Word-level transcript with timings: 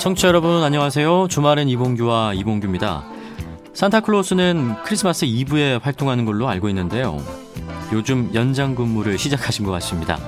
청취자 0.00 0.28
여러분 0.28 0.62
안녕하세요. 0.62 1.28
주말엔 1.28 1.68
이봉규와 1.68 2.34
이봉규입니다. 2.34 3.04
산타클로스는 3.74 4.82
크리스마스 4.82 5.24
이브에 5.26 5.76
활동하는 5.76 6.24
걸로 6.24 6.48
알고 6.48 6.68
있는데요. 6.70 7.22
요즘 7.92 8.30
연장 8.34 8.74
근무를 8.74 9.18
시작하신 9.18 9.64
것 9.66 9.72
같습니다. 9.72 10.18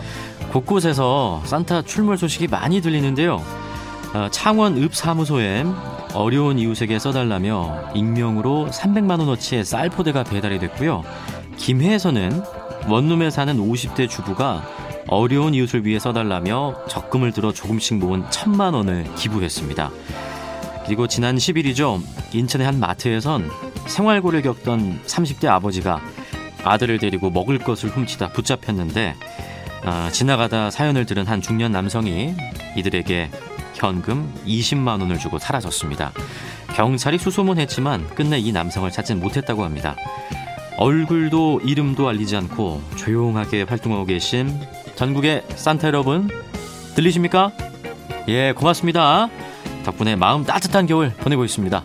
곳곳에서 0.53 1.43
산타 1.47 1.83
출몰 1.83 2.19
소식이 2.19 2.47
많이 2.49 2.83
들리는데요. 2.83 3.43
어, 4.15 4.29
창원 4.31 4.77
읍사무소에 4.83 5.65
어려운 6.13 6.59
이웃에게 6.59 6.99
써달라며 6.99 7.93
익명으로 7.95 8.69
300만 8.71 9.19
원어치의 9.21 9.65
쌀 9.65 9.89
포대가 9.89 10.23
배달이 10.23 10.59
됐고요. 10.59 11.05
김해에서는 11.57 12.43
원룸에 12.87 13.31
사는 13.31 13.57
50대 13.57 14.11
주부가 14.11 14.63
어려운 15.09 15.55
이웃을 15.55 15.87
위해 15.87 15.99
써달라며 15.99 16.87
적금을 16.87 17.33
들어 17.33 17.53
조금씩 17.53 17.97
모은 17.97 18.25
천만 18.31 18.75
원을 18.75 19.07
기부했습니다. 19.15 19.91
그리고 20.85 21.07
지난 21.07 21.37
10일이죠. 21.37 22.03
인천의 22.35 22.67
한 22.67 22.79
마트에선 22.79 23.49
생활고를 23.87 24.43
겪던 24.43 25.01
30대 25.07 25.47
아버지가 25.47 26.01
아들을 26.65 26.99
데리고 26.99 27.31
먹을 27.31 27.59
것을 27.59 27.89
훔치다 27.89 28.33
붙잡혔는데 28.33 29.15
어, 29.85 30.09
지나가다 30.13 30.71
사연을 30.71 31.07
들은 31.07 31.27
한 31.27 31.41
중년 31.41 31.73
남성이 31.73 32.35
이들에게 32.77 33.31
현금 33.75 34.33
20만 34.47 35.01
원을 35.01 35.19
주고 35.19 35.39
사라졌습니다. 35.39 36.13
경찰이 36.75 37.19
수소문했지만 37.19 38.15
끝내 38.15 38.39
이 38.39 38.53
남성을 38.53 38.91
찾진 38.91 39.21
못했다고 39.21 39.65
합니다. 39.65 39.97
얼굴도 40.79 41.61
이름도 41.65 42.09
알리지 42.09 42.37
않고 42.37 42.83
조용하게 42.97 43.63
활동하고 43.63 44.05
계신 44.07 44.61
전국의 44.95 45.45
산타 45.57 45.89
여러분 45.89 46.29
들리십니까? 46.95 47.53
예, 48.29 48.53
고맙습니다. 48.53 49.29
덕분에 49.85 50.17
마음 50.17 50.45
따뜻한 50.45 50.87
겨울 50.87 51.11
보내고 51.11 51.45
있습니다. 51.45 51.85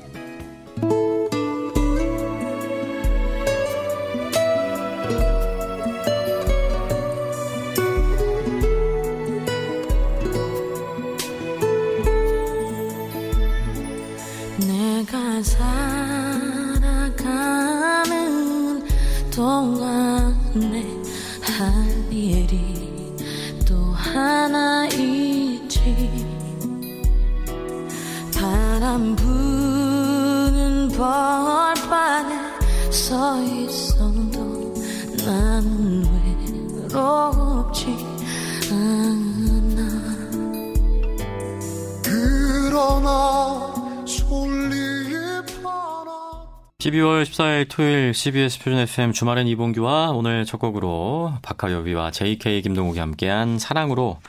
12월 47.58 47.66
14일 47.66 47.70
토요일 47.70 48.14
CBS 48.14 48.60
표준 48.60 48.80
FM 48.80 49.14
주말엔 49.14 49.48
이봉규와 49.48 50.12
오늘 50.12 50.45
첫 50.45 50.60
곡으로 50.60 51.34
박하여비와 51.42 52.12
JK 52.12 52.62
김동욱이 52.62 53.00
함께한 53.00 53.58
사랑으로 53.58 54.20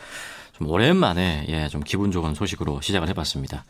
좀 0.57 0.69
오랜만에 0.69 1.45
예, 1.49 1.69
좀 1.69 1.83
기분 1.85 2.11
좋은 2.11 2.35
소식으로 2.35 2.81
시작을 2.81 3.09
해봤습니다. 3.09 3.65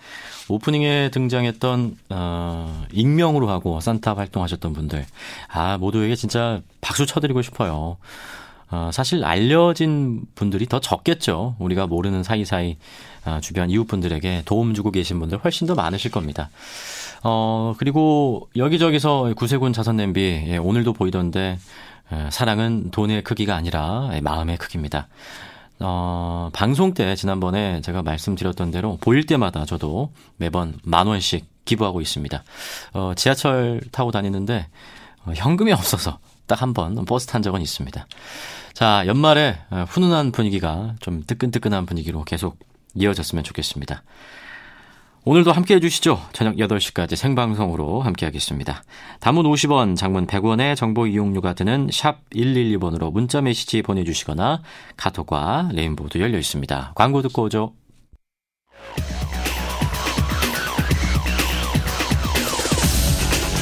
오프닝에 0.48 1.10
등장했던 1.10 1.96
어, 2.10 2.86
익명으로 2.92 3.48
하고 3.48 3.80
산타 3.80 4.14
활동하셨던 4.14 4.72
분들 4.72 5.04
아 5.48 5.78
모두에게 5.78 6.14
진짜 6.14 6.60
박수 6.80 7.06
쳐드리고 7.06 7.42
싶어요. 7.42 7.96
어, 8.70 8.90
사실 8.92 9.24
알려진 9.24 10.22
분들이 10.34 10.66
더 10.66 10.78
적겠죠. 10.78 11.56
우리가 11.58 11.86
모르는 11.86 12.22
사이사이 12.22 12.76
어, 13.24 13.40
주변 13.40 13.70
이웃분들에게 13.70 14.42
도움 14.44 14.74
주고 14.74 14.90
계신 14.90 15.18
분들 15.18 15.38
훨씬 15.38 15.66
더 15.66 15.74
많으실 15.74 16.10
겁니다. 16.10 16.50
어, 17.22 17.74
그리고 17.78 18.48
여기저기서 18.56 19.32
구세군 19.36 19.72
자선 19.72 19.96
냄비, 19.96 20.44
예, 20.46 20.56
오늘도 20.56 20.92
보이던데, 20.92 21.58
예, 22.12 22.30
사랑은 22.30 22.90
돈의 22.90 23.22
크기가 23.24 23.54
아니라 23.56 24.10
예, 24.12 24.20
마음의 24.20 24.56
크기입니다. 24.58 25.08
어, 25.80 26.50
방송 26.52 26.94
때 26.94 27.14
지난번에 27.14 27.80
제가 27.82 28.02
말씀드렸던 28.02 28.70
대로 28.70 28.98
보일 29.00 29.26
때마다 29.26 29.64
저도 29.64 30.10
매번 30.36 30.74
만 30.84 31.06
원씩 31.06 31.46
기부하고 31.64 32.00
있습니다. 32.00 32.42
어, 32.94 33.12
지하철 33.14 33.80
타고 33.92 34.10
다니는데 34.10 34.66
어, 35.24 35.32
현금이 35.34 35.72
없어서 35.74 36.18
딱 36.46 36.62
한 36.62 36.72
번 36.72 37.04
버스 37.04 37.26
탄 37.26 37.42
적은 37.42 37.60
있습니다. 37.60 38.06
자, 38.72 39.04
연말에 39.06 39.58
어, 39.70 39.84
훈훈한 39.88 40.32
분위기가 40.32 40.94
좀 41.00 41.22
뜨끈뜨끈한 41.26 41.84
분위기로 41.86 42.24
계속 42.24 42.58
이어졌으면 42.94 43.44
좋겠습니다. 43.44 44.02
오늘도 45.28 45.52
함께 45.52 45.74
해주시죠. 45.74 46.18
저녁 46.32 46.56
8시까지 46.56 47.14
생방송으로 47.14 48.00
함께 48.00 48.24
하겠습니다. 48.24 48.82
단문 49.20 49.44
50원, 49.44 49.94
장문 49.94 50.26
100원의 50.26 50.74
정보 50.74 51.06
이용료가 51.06 51.52
드는 51.52 51.88
샵 51.92 52.20
112번으로 52.30 53.12
문자 53.12 53.42
메시지 53.42 53.82
보내주시거나 53.82 54.62
카톡과 54.96 55.68
레인보도 55.74 56.18
열려 56.20 56.38
있습니다. 56.38 56.92
광고 56.94 57.20
듣고 57.20 57.42
오죠. 57.42 57.74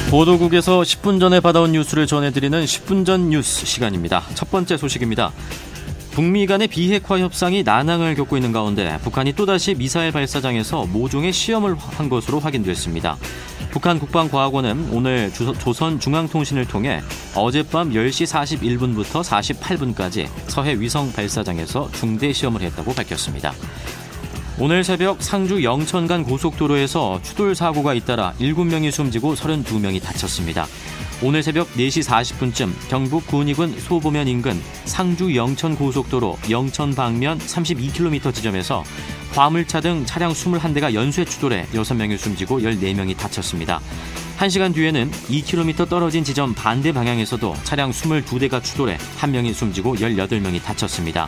보도국에서 0.09 0.83
10분 0.83 1.19
전에 1.19 1.41
받아온 1.41 1.73
뉴스를 1.73 2.07
전해드리는 2.07 2.63
10분 2.63 3.05
전 3.05 3.29
뉴스 3.29 3.65
시간입니다. 3.65 4.23
첫 4.35 4.49
번째 4.49 4.77
소식입니다. 4.77 5.33
북미 6.17 6.47
간의 6.47 6.67
비핵화 6.67 7.19
협상이 7.19 7.61
난항을 7.61 8.15
겪고 8.15 8.37
있는 8.37 8.51
가운데 8.51 8.97
북한이 9.03 9.33
또다시 9.33 9.75
미사일 9.75 10.11
발사장에서 10.11 10.87
모종의 10.87 11.31
시험을 11.31 11.75
한 11.77 12.09
것으로 12.09 12.39
확인됐습니다. 12.39 13.17
북한 13.69 13.99
국방과학원은 13.99 14.89
오늘 14.93 15.31
조선중앙통신을 15.31 16.65
통해 16.65 17.03
어젯밤 17.35 17.91
10시 17.91 18.25
41분부터 18.25 19.21
48분까지 19.21 20.27
서해 20.47 20.73
위성 20.79 21.13
발사장에서 21.13 21.91
중대 21.91 22.33
시험을 22.33 22.61
했다고 22.61 22.95
밝혔습니다. 22.95 23.53
오늘 24.57 24.83
새벽 24.83 25.21
상주 25.21 25.63
영천 25.63 26.07
간 26.07 26.23
고속도로에서 26.23 27.21
추돌 27.21 27.53
사고가 27.53 27.93
잇따라 27.93 28.33
7명이 28.39 28.89
숨지고 28.89 29.35
32명이 29.35 30.01
다쳤습니다. 30.01 30.65
오늘 31.23 31.41
새벽 31.41 31.73
4시 31.73 32.07
40분쯤 32.07 32.89
경북 32.89 33.25
군위군 33.25 33.79
소보면 33.79 34.27
인근 34.27 34.61
상주 34.85 35.35
영천 35.35 35.75
고속도로 35.75 36.37
영천 36.47 36.93
방면 36.93 37.39
32km 37.39 38.31
지점에서 38.31 38.83
화물차 39.31 39.81
등 39.81 40.05
차량 40.05 40.31
21대가 40.31 40.93
연쇄 40.93 41.25
추돌해 41.25 41.65
6명이 41.73 42.17
숨지고 42.17 42.59
14명이 42.59 43.17
다쳤습니다. 43.17 43.81
1시간 44.37 44.75
뒤에는 44.75 45.09
2km 45.09 45.89
떨어진 45.89 46.23
지점 46.23 46.53
반대 46.53 46.91
방향에서도 46.91 47.55
차량 47.63 47.89
22대가 47.89 48.63
추돌해 48.63 48.97
1명이 49.19 49.55
숨지고 49.55 49.95
18명이 49.95 50.61
다쳤습니다. 50.61 51.27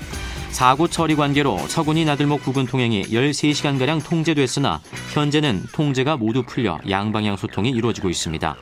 사고 0.51 0.87
처리 0.87 1.15
관계로 1.15 1.57
서군이 1.67 2.05
나들목 2.05 2.41
부근 2.41 2.65
통행이 2.65 3.03
13시간가량 3.03 4.03
통제됐으나 4.03 4.81
현재는 5.13 5.63
통제가 5.72 6.17
모두 6.17 6.43
풀려 6.43 6.79
양방향 6.90 7.37
소통이 7.37 7.69
이루어지고 7.69 8.09
있습니다. 8.09 8.55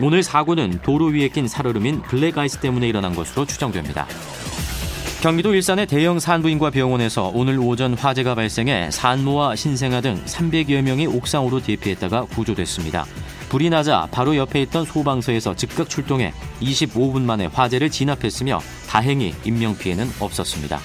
오늘 0.00 0.22
사고는 0.22 0.80
도로 0.82 1.06
위에 1.06 1.28
낀 1.28 1.48
살얼음인 1.48 2.02
블랙아이스 2.02 2.58
때문에 2.58 2.88
일어난 2.88 3.14
것으로 3.14 3.44
추정됩니다. 3.44 4.06
경기도 5.20 5.54
일산의 5.54 5.86
대형 5.86 6.18
산부인과 6.18 6.70
병원에서 6.70 7.30
오늘 7.32 7.58
오전 7.60 7.94
화재가 7.94 8.34
발생해 8.34 8.90
산모와 8.90 9.54
신생아 9.54 10.00
등 10.00 10.20
300여 10.24 10.82
명이 10.82 11.06
옥상으로 11.06 11.60
대피했다가 11.60 12.24
구조됐습니다. 12.24 13.04
불이 13.48 13.70
나자 13.70 14.08
바로 14.10 14.36
옆에 14.36 14.62
있던 14.62 14.84
소방서에서 14.84 15.54
즉각 15.54 15.88
출동해 15.88 16.32
25분 16.60 17.20
만에 17.22 17.46
화재를 17.46 17.90
진압했으며 17.90 18.60
다행히 18.88 19.34
인명피해는 19.44 20.10
없었습니다. 20.18 20.80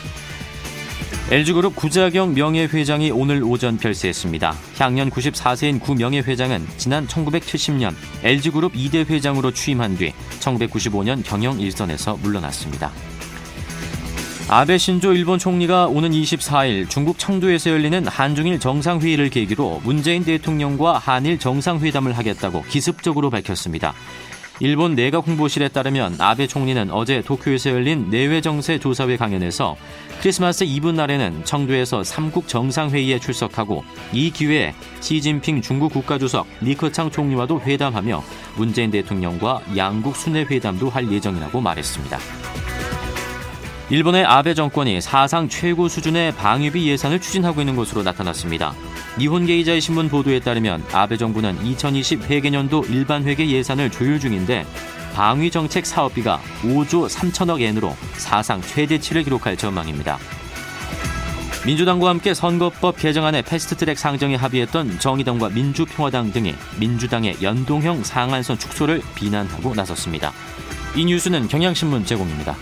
LG그룹 1.29 1.75
구자경 1.75 2.35
명예회장이 2.35 3.11
오늘 3.11 3.43
오전 3.43 3.75
별세했습니다. 3.75 4.55
향년 4.77 5.09
94세인 5.09 5.81
구 5.81 5.93
명예회장은 5.93 6.65
지난 6.77 7.05
1970년 7.05 7.93
LG그룹 8.23 8.71
2대 8.71 9.09
회장으로 9.09 9.51
취임한 9.51 9.97
뒤 9.97 10.13
1995년 10.39 11.23
경영 11.25 11.59
일선에서 11.59 12.17
물러났습니다. 12.23 12.93
아베 14.47 14.77
신조 14.77 15.11
일본 15.11 15.37
총리가 15.37 15.87
오는 15.87 16.09
24일 16.11 16.89
중국 16.89 17.19
청두에서 17.19 17.71
열리는 17.71 18.07
한중일 18.07 18.61
정상회의를 18.61 19.29
계기로 19.29 19.81
문재인 19.83 20.23
대통령과 20.23 20.97
한일 20.97 21.39
정상회담을 21.39 22.17
하겠다고 22.17 22.63
기습적으로 22.69 23.29
밝혔습니다. 23.29 23.93
일본 24.59 24.95
내각 24.95 25.27
홍보실에 25.27 25.67
따르면 25.67 26.15
아베 26.19 26.47
총리는 26.47 26.89
어제 26.91 27.21
도쿄에서 27.21 27.69
열린 27.69 28.09
내외 28.09 28.41
정세 28.41 28.79
조사회 28.79 29.15
강연에서 29.15 29.77
크리스마스 30.19 30.63
이브 30.63 30.89
날에는 30.89 31.45
청두에서 31.45 32.03
삼국 32.03 32.47
정상회의에 32.47 33.19
출석하고 33.19 33.83
이 34.13 34.31
기회에 34.31 34.73
시진핑 34.99 35.61
중국 35.61 35.93
국가주석 35.93 36.47
리커창 36.61 37.11
총리와도 37.11 37.61
회담하며 37.61 38.23
문재인 38.55 38.89
대통령과 38.89 39.61
양국 39.75 40.15
수뇌 40.15 40.45
회담도 40.49 40.89
할 40.89 41.11
예정이라고 41.11 41.61
말했습니다. 41.61 42.17
일본의 43.89 44.25
아베 44.25 44.55
정권이 44.55 45.01
사상 45.01 45.47
최고 45.47 45.87
수준의 45.87 46.33
방위비 46.35 46.89
예산을 46.89 47.21
추진하고 47.21 47.61
있는 47.61 47.75
것으로 47.75 48.01
나타났습니다. 48.01 48.73
니혼게이자이 49.17 49.81
신문 49.81 50.09
보도에 50.09 50.39
따르면 50.39 50.83
아베 50.91 51.17
정부는 51.17 51.65
2020 51.65 52.29
회계년도 52.29 52.85
일반 52.89 53.23
회계 53.23 53.49
예산을 53.49 53.89
조율 53.89 54.19
중인데 54.19 54.65
방위 55.13 55.49
정책 55.49 55.87
사업비가 55.87 56.39
5조 56.61 57.09
3천억 57.09 57.61
엔으로 57.61 57.95
사상 58.13 58.61
최대치를 58.61 59.23
기록할 59.23 59.57
전망입니다. 59.57 60.19
민주당과 61.65 62.09
함께 62.09 62.33
선거법 62.33 62.97
개정안의 62.97 63.41
패스트트랙 63.41 63.97
상정에 63.97 64.35
합의했던 64.35 64.99
정의당과 64.99 65.49
민주평화당 65.49 66.31
등이 66.31 66.53
민주당의 66.79 67.37
연동형 67.41 68.03
상한선 68.03 68.59
축소를 68.59 69.01
비난하고 69.15 69.73
나섰습니다. 69.73 70.31
이 70.95 71.03
뉴스는 71.03 71.47
경향신문 71.47 72.05
제공입니다. 72.05 72.55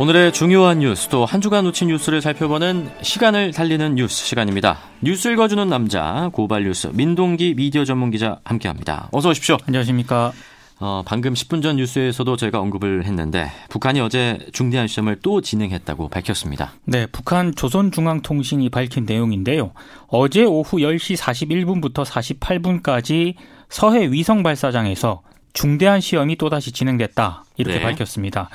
오늘의 0.00 0.32
중요한 0.32 0.78
뉴스 0.78 1.08
또 1.08 1.26
한 1.26 1.42
주간 1.42 1.64
놓친 1.64 1.88
뉴스를 1.88 2.22
살펴보는 2.22 2.90
시간을 3.02 3.52
달리는 3.52 3.96
뉴스 3.96 4.24
시간입니다. 4.24 4.78
뉴스 5.02 5.28
읽어주는 5.28 5.68
남자 5.68 6.30
고발 6.32 6.64
뉴스 6.64 6.86
민동기 6.86 7.52
미디어 7.54 7.84
전문 7.84 8.10
기자 8.10 8.38
함께합니다. 8.44 9.10
어서 9.12 9.28
오십시오. 9.28 9.58
안녕하십니까. 9.66 10.32
어, 10.78 11.02
방금 11.04 11.34
10분 11.34 11.62
전 11.62 11.76
뉴스에서도 11.76 12.34
저희가 12.34 12.58
언급을 12.60 13.04
했는데 13.04 13.50
북한이 13.68 14.00
어제 14.00 14.38
중대한 14.54 14.88
시험을 14.88 15.18
또 15.20 15.42
진행했다고 15.42 16.08
밝혔습니다. 16.08 16.72
네, 16.86 17.04
북한 17.04 17.54
조선중앙통신이 17.54 18.70
밝힌 18.70 19.04
내용인데요. 19.04 19.72
어제 20.06 20.44
오후 20.44 20.78
10시 20.78 21.18
41분부터 21.18 22.06
48분까지 22.06 23.34
서해 23.68 24.10
위성 24.10 24.42
발사장에서 24.42 25.20
중대한 25.52 26.00
시험이 26.00 26.36
또다시 26.36 26.72
진행됐다. 26.72 27.44
이렇게 27.58 27.78
네. 27.80 27.82
밝혔습니다. 27.82 28.48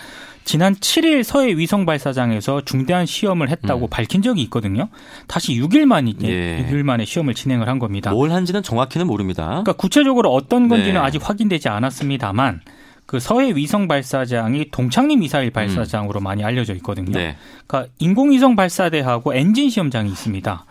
지난 0.45 0.75
7일 0.75 1.23
서해 1.23 1.57
위성 1.57 1.85
발사장에서 1.85 2.61
중대한 2.63 3.05
시험을 3.05 3.49
했다고 3.49 3.87
음. 3.87 3.89
밝힌 3.89 4.21
적이 4.21 4.43
있거든요. 4.43 4.89
다시 5.27 5.59
6일 5.59 5.85
만에 5.85 6.13
예. 6.23 6.65
6일 6.69 6.83
만에 6.83 7.03
시험을 7.03 7.33
진행을 7.33 7.67
한 7.67 7.79
겁니다. 7.79 8.11
뭘 8.11 8.31
한지는 8.31 8.63
정확히는 8.63 9.07
모릅니다. 9.07 9.47
그러니까 9.47 9.73
구체적으로 9.73 10.31
어떤 10.31 10.69
건지는 10.69 10.93
네. 10.93 10.99
아직 10.99 11.27
확인되지 11.27 11.67
않았습니다만 11.67 12.61
그 13.07 13.19
서해 13.19 13.55
위성 13.55 13.87
발사장이 13.87 14.69
동창리 14.71 15.17
미사일 15.17 15.51
발사장으로 15.51 16.21
음. 16.21 16.23
많이 16.23 16.43
알려져 16.43 16.73
있거든요. 16.75 17.11
네. 17.11 17.35
그러니까 17.65 17.91
인공위성 17.99 18.55
발사대하고 18.55 19.33
엔진 19.33 19.69
시험장이 19.69 20.09
있습니다. 20.09 20.65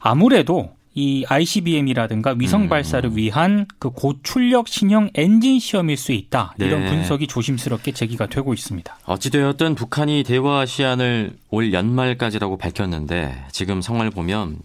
아무래도 0.00 0.72
이 0.94 1.24
ICBM이라든가 1.28 2.34
위성 2.36 2.62
음. 2.62 2.68
발사를 2.68 3.16
위한 3.16 3.66
그 3.78 3.90
고출력 3.90 4.66
신형 4.66 5.10
엔진 5.14 5.60
시험일 5.60 5.96
수 5.96 6.12
있다. 6.12 6.54
이런 6.58 6.80
네. 6.84 6.90
분석이 6.90 7.28
조심스럽게 7.28 7.92
제기가 7.92 8.26
되고 8.26 8.52
있습니다. 8.52 8.98
어찌되었든 9.04 9.76
북한이 9.76 10.24
대화 10.24 10.66
시한을 10.66 11.36
올 11.50 11.72
연말까지라고 11.72 12.56
밝혔는데 12.58 13.44
지금 13.52 13.80
상황을 13.82 14.10
보면 14.10 14.58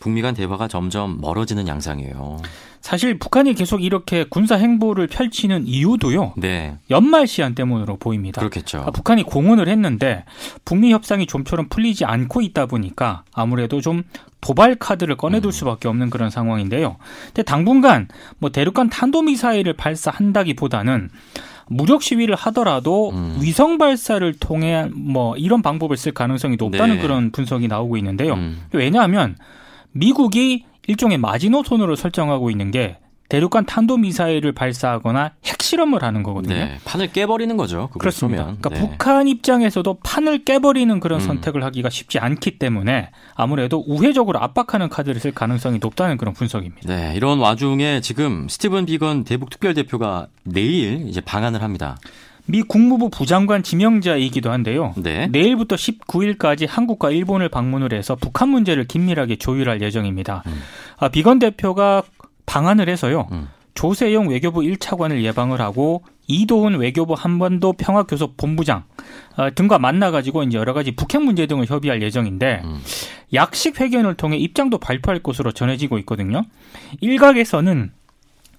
북미 0.00 0.20
간 0.20 0.34
대화가 0.34 0.68
점점 0.68 1.18
멀어지는 1.20 1.66
양상이에요. 1.66 2.38
사실 2.80 3.18
북한이 3.18 3.54
계속 3.54 3.82
이렇게 3.82 4.24
군사 4.24 4.56
행보를 4.56 5.06
펼치는 5.06 5.66
이유도요. 5.66 6.34
네. 6.36 6.76
연말 6.90 7.26
시한 7.26 7.54
때문으로 7.54 7.96
보입니다. 7.96 8.40
그렇겠죠. 8.40 8.78
그러니까 8.78 8.90
북한이 8.92 9.22
공언을 9.24 9.68
했는데 9.68 10.24
북미 10.64 10.92
협상이 10.92 11.26
좀처럼 11.26 11.68
풀리지 11.68 12.04
않고 12.06 12.40
있다 12.40 12.66
보니까 12.66 13.24
아무래도 13.32 13.80
좀 13.80 14.02
도발 14.40 14.74
카드를 14.74 15.16
꺼내둘 15.16 15.48
음. 15.48 15.52
수밖에 15.52 15.88
없는 15.88 16.10
그런 16.10 16.30
상황인데요. 16.30 16.96
근데 17.26 17.42
당분간 17.42 18.08
뭐 18.38 18.50
대륙간 18.50 18.88
탄도미사일을 18.88 19.74
발사한다기보다는 19.74 21.10
무력 21.68 22.02
시위를 22.02 22.34
하더라도 22.34 23.10
음. 23.10 23.38
위성 23.40 23.78
발사를 23.78 24.32
통해 24.40 24.88
뭐 24.92 25.36
이런 25.36 25.62
방법을 25.62 25.96
쓸 25.96 26.12
가능성이 26.12 26.56
높다는 26.56 26.96
네. 26.96 27.02
그런 27.02 27.30
분석이 27.30 27.68
나오고 27.68 27.96
있는데요. 27.98 28.34
음. 28.34 28.62
왜냐하면 28.72 29.36
미국이 29.92 30.64
일종의 30.88 31.18
마지노선으로 31.18 31.94
설정하고 31.94 32.50
있는 32.50 32.70
게 32.70 32.98
대륙간 33.30 33.64
탄도미사일을 33.64 34.52
발사하거나 34.52 35.32
핵실험을 35.44 36.02
하는 36.02 36.24
거거든요. 36.24 36.54
네, 36.54 36.78
판을 36.84 37.12
깨버리는 37.12 37.56
거죠. 37.56 37.88
그렇습니다. 37.98 38.42
그러니까 38.42 38.70
네. 38.70 38.80
북한 38.80 39.28
입장에서도 39.28 39.98
판을 40.02 40.44
깨버리는 40.44 40.98
그런 40.98 41.20
음. 41.20 41.26
선택을 41.26 41.62
하기가 41.62 41.90
쉽지 41.90 42.18
않기 42.18 42.58
때문에 42.58 43.10
아무래도 43.36 43.84
우회적으로 43.86 44.40
압박하는 44.40 44.88
카드를 44.88 45.20
쓸 45.20 45.30
가능성이 45.30 45.78
높다는 45.78 46.16
그런 46.16 46.34
분석입니다. 46.34 46.88
네, 46.88 47.14
이런 47.14 47.38
와중에 47.38 48.00
지금 48.00 48.48
스티븐 48.48 48.84
비건 48.86 49.22
대북 49.22 49.50
특별대표가 49.50 50.26
내일 50.42 51.06
이제 51.08 51.20
방한을 51.20 51.62
합니다. 51.62 51.98
미 52.46 52.62
국무부 52.62 53.10
부장관 53.10 53.62
지명자이기도 53.62 54.50
한데요. 54.50 54.92
네. 54.96 55.28
내일부터 55.28 55.76
19일까지 55.76 56.66
한국과 56.68 57.12
일본을 57.12 57.48
방문을 57.48 57.92
해서 57.92 58.16
북한 58.16 58.48
문제를 58.48 58.88
긴밀하게 58.88 59.36
조율할 59.36 59.82
예정입니다. 59.82 60.42
음. 60.46 60.60
아, 60.98 61.08
비건 61.08 61.38
대표가 61.38 62.02
방한을 62.50 62.88
해서요. 62.88 63.28
음. 63.30 63.48
조세용 63.74 64.28
외교부 64.28 64.60
1차관을 64.60 65.22
예방을 65.22 65.60
하고 65.60 66.02
이도훈 66.26 66.74
외교부 66.74 67.14
한반도 67.14 67.72
평화교섭 67.72 68.36
본부장 68.36 68.82
어, 69.36 69.54
등과 69.54 69.78
만나가지고 69.78 70.42
이제 70.42 70.58
여러 70.58 70.72
가지 70.72 70.90
북핵 70.90 71.22
문제 71.22 71.46
등을 71.46 71.66
협의할 71.66 72.02
예정인데 72.02 72.62
음. 72.64 72.82
약식 73.32 73.80
회견을 73.80 74.14
통해 74.14 74.36
입장도 74.36 74.78
발표할 74.78 75.22
것으로 75.22 75.52
전해지고 75.52 75.98
있거든요. 76.00 76.44
일각에서는 77.00 77.92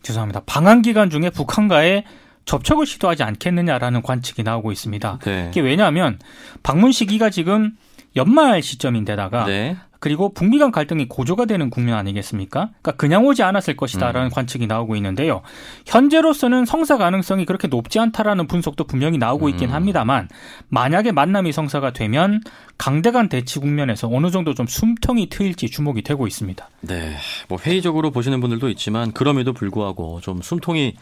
죄송합니다. 0.04 0.44
방한 0.46 0.82
기간 0.82 1.10
중에 1.10 1.30
북한과의 1.30 2.06
접촉을 2.46 2.86
시도하지 2.86 3.24
않겠느냐라는 3.24 4.02
관측이 4.02 4.44
나오고 4.44 4.72
있습니다. 4.72 5.20
네. 5.26 5.48
이게 5.52 5.60
왜냐하면 5.60 6.18
방문 6.64 6.94
시기가 6.94 7.30
지금 7.30 7.76
연말 8.16 8.64
시점인데다가 8.64 9.46
네. 9.46 9.76
그리고 10.02 10.34
북미 10.34 10.58
간 10.58 10.72
갈등이 10.72 11.08
고조가 11.08 11.46
되는 11.46 11.70
국면 11.70 11.96
아니겠습니까? 11.96 12.72
그러니까 12.82 12.92
그냥 12.94 13.24
오지 13.24 13.44
않았을 13.44 13.78
것이다라는 13.78 14.30
음. 14.30 14.32
관측이 14.32 14.66
나오고 14.66 14.96
있는데요. 14.96 15.44
현재로서는 15.86 16.66
성사 16.66 16.98
가능성이 16.98 17.46
그렇게 17.46 17.68
높지 17.68 18.00
않다라는 18.00 18.48
분석도 18.48 18.86
분명히 18.86 19.20
나오고 19.20 19.48
있긴 19.50 19.70
음. 19.70 19.76
합니다만 19.76 20.28
만약에 20.70 21.12
만남이 21.12 21.52
성사가 21.52 21.94
되면 21.94 22.42
강대간 22.80 23.30
대치 23.30 23.60
국면에서 23.60 24.10
어느 24.12 24.32
정도 24.32 24.56
좀 24.56 24.66
숨통이 24.66 25.30
트일지 25.30 25.70
주목이 25.70 26.02
되고 26.02 26.26
있습니다. 26.26 26.68
네. 26.82 27.16
뭐 27.48 27.60
회의적으로 27.62 28.10
보시는 28.10 28.42
분들도 28.42 28.70
있지만 28.70 29.12
그럼에도 29.12 29.54
불구하고 29.54 30.20
좀 30.22 30.42
숨통이 30.42 30.96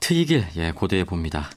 트이길 0.00 0.44
예, 0.56 0.72
고대해 0.72 1.04
봅니다. 1.04 1.48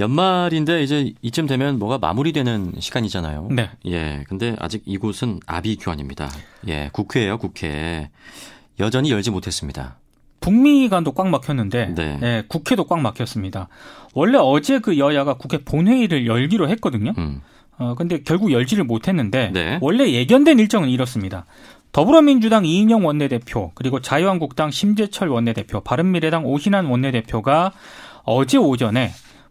연말인데 0.00 0.82
이제 0.82 1.12
이쯤 1.22 1.46
되면 1.46 1.78
뭐가 1.78 1.98
마무리되는 1.98 2.74
시간이잖아요. 2.80 3.48
네. 3.52 3.70
예. 3.86 4.24
근데 4.28 4.56
아직 4.58 4.82
이곳은 4.86 5.40
아비 5.46 5.76
규환입니다. 5.76 6.28
예. 6.68 6.90
국회예요, 6.92 7.38
국회. 7.38 8.10
여전히 8.80 9.10
열지 9.10 9.30
못했습니다. 9.30 9.98
북미간도 10.40 11.12
꽉 11.12 11.28
막혔는데 11.28 11.94
네. 11.94 12.18
예, 12.22 12.42
국회도 12.48 12.84
꽉 12.84 13.00
막혔습니다. 13.00 13.68
원래 14.14 14.38
어제 14.40 14.78
그 14.78 14.98
여야가 14.98 15.34
국회 15.34 15.58
본회의를 15.58 16.26
열기로 16.26 16.68
했거든요. 16.70 17.12
음. 17.18 17.42
어 17.78 17.94
근데 17.94 18.22
결국 18.22 18.50
열지를 18.50 18.84
못했는데 18.84 19.50
네. 19.52 19.78
원래 19.82 20.10
예견된 20.10 20.58
일정은 20.58 20.88
이렇습니다. 20.88 21.44
더불어민주당 21.92 22.64
이인영 22.64 23.04
원내대표 23.04 23.72
그리고 23.74 24.00
자유한국당 24.00 24.70
심재철 24.70 25.28
원내대표 25.28 25.80
바른미래당 25.80 26.46
오신환 26.46 26.86
원내대표가 26.86 27.72
어제 28.24 28.56
오전에 28.56 29.10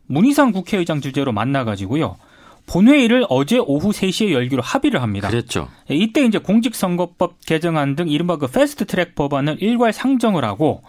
문희상 0.10 0.51
국회의장 0.51 1.01
주재로 1.01 1.32
만나가지고요. 1.32 2.18
본회의를 2.66 3.25
어제 3.30 3.58
오후 3.58 3.92
3시에 3.92 4.32
열기로 4.32 4.62
합의를 4.62 5.01
합니다. 5.01 5.30
그랬죠. 5.30 5.70
예, 5.89 5.96
이때 5.96 6.24
이제 6.24 6.38
공직선거법 6.38 7.46
개정안 7.46 7.96
등 7.96 8.10
이른바 8.10 8.38
그 8.38 8.48
패스트 8.48 8.86
트랙 8.86 9.16
법안을 9.16 9.58
일괄 9.62 9.94
상정을 9.94 10.44
하고 10.44 10.84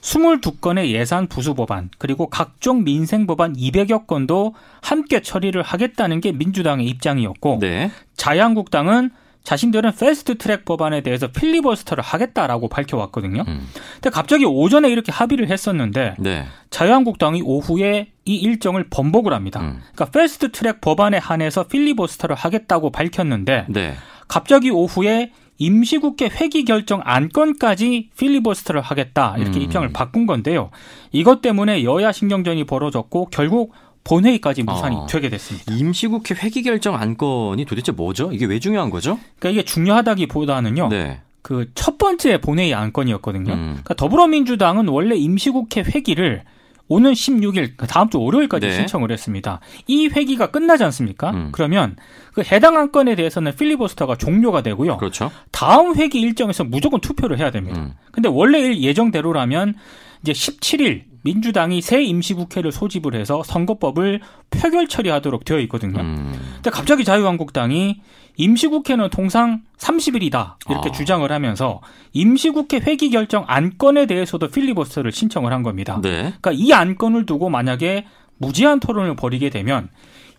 22건의 0.00 0.88
예산 0.88 1.26
부수 1.26 1.54
법안 1.54 1.90
그리고 1.98 2.26
각종 2.26 2.84
민생 2.84 3.26
법안 3.26 3.54
200여 3.54 4.06
건도 4.06 4.54
함께 4.80 5.20
처리를 5.20 5.62
하겠다는 5.62 6.20
게 6.20 6.32
민주당의 6.32 6.86
입장이었고 6.86 7.58
네. 7.60 7.90
자유한국당은 8.16 9.10
자신들은 9.44 9.92
패스트 9.98 10.38
트랙 10.38 10.64
법안에 10.64 11.02
대해서 11.02 11.28
필리버스터를 11.28 12.04
하겠다라고 12.04 12.68
밝혀왔거든요. 12.68 13.44
음. 13.48 13.68
근데 13.94 14.10
갑자기 14.10 14.44
오전에 14.44 14.90
이렇게 14.90 15.12
합의를 15.12 15.48
했었는데 15.48 16.16
네. 16.18 16.46
자유한국당이 16.70 17.42
오후에 17.42 18.12
이 18.24 18.36
일정을 18.36 18.88
번복을 18.90 19.32
합니다. 19.32 19.60
음. 19.60 19.80
그러니까 19.94 20.06
패스트 20.06 20.52
트랙 20.52 20.80
법안에 20.80 21.18
한해서 21.18 21.64
필리버스터를 21.64 22.36
하겠다고 22.36 22.90
밝혔는데 22.90 23.66
네. 23.68 23.94
갑자기 24.28 24.70
오후에 24.70 25.32
임시국회 25.58 26.30
회기 26.40 26.64
결정 26.64 27.02
안건까지 27.04 28.10
필리버스터를 28.18 28.80
하겠다 28.80 29.36
이렇게 29.38 29.58
음. 29.58 29.62
입장을 29.62 29.92
바꾼 29.92 30.26
건데요. 30.26 30.70
이것 31.12 31.42
때문에 31.42 31.84
여야 31.84 32.12
신경전이 32.12 32.64
벌어졌고 32.64 33.26
결국 33.26 33.72
본회의까지 34.04 34.62
무산이 34.62 34.96
어. 34.96 35.06
되게 35.08 35.28
됐습니다. 35.28 35.72
임시국회 35.74 36.34
회기 36.34 36.62
결정 36.62 36.94
안건이 36.94 37.64
도대체 37.64 37.92
뭐죠? 37.92 38.30
이게 38.32 38.46
왜 38.46 38.58
중요한 38.58 38.90
거죠? 38.90 39.18
그러니까 39.38 39.60
이게 39.60 39.64
중요하다기보다는요. 39.64 40.88
네. 40.88 41.20
그 41.42 41.66
첫 41.74 41.98
번째 41.98 42.40
본회의 42.40 42.74
안건이었거든요. 42.74 43.52
음. 43.52 43.66
그러니까 43.72 43.94
더불어민주당은 43.94 44.88
원래 44.88 45.16
임시국회 45.16 45.82
회기를 45.82 46.42
오는 46.88 47.12
16일 47.12 47.74
그 47.76 47.86
다음 47.86 48.10
주 48.10 48.20
월요일까지 48.20 48.66
네. 48.66 48.74
신청을 48.74 49.12
했습니다. 49.12 49.60
이 49.86 50.08
회기가 50.08 50.50
끝나지 50.50 50.82
않습니까? 50.84 51.30
음. 51.30 51.48
그러면 51.52 51.96
그 52.34 52.42
해당 52.42 52.76
안건에 52.76 53.14
대해서는 53.14 53.54
필리버스터가 53.54 54.16
종료가 54.16 54.62
되고요. 54.62 54.96
그렇죠. 54.96 55.30
다음 55.52 55.94
회기 55.94 56.20
일정에서 56.20 56.64
무조건 56.64 57.00
투표를 57.00 57.38
해야 57.38 57.50
됩니다. 57.50 57.80
음. 57.80 57.94
근데 58.10 58.28
원래 58.28 58.76
예정대로라면 58.76 59.74
이제 60.22 60.32
17일 60.32 61.02
민주당이 61.22 61.82
새 61.82 62.02
임시국회를 62.02 62.72
소집을 62.72 63.14
해서 63.14 63.42
선거법을 63.42 64.20
표결 64.50 64.88
처리하도록 64.88 65.44
되어 65.44 65.58
있거든요. 65.60 66.00
음. 66.00 66.32
근데 66.54 66.70
갑자기 66.70 67.04
자유한국당이 67.04 68.00
임시국회는 68.36 69.10
통상 69.10 69.62
30일이다 69.78 70.54
이렇게 70.70 70.88
아. 70.88 70.92
주장을 70.92 71.30
하면서 71.30 71.80
임시국회 72.12 72.80
회기 72.80 73.10
결정 73.10 73.44
안건에 73.46 74.06
대해서도 74.06 74.48
필리버스터를 74.48 75.12
신청을 75.12 75.52
한 75.52 75.62
겁니다. 75.62 76.00
네. 76.02 76.32
그러니까 76.40 76.52
이 76.52 76.72
안건을 76.72 77.26
두고 77.26 77.50
만약에 77.50 78.06
무제한 78.38 78.80
토론을 78.80 79.16
벌이게 79.16 79.50
되면 79.50 79.90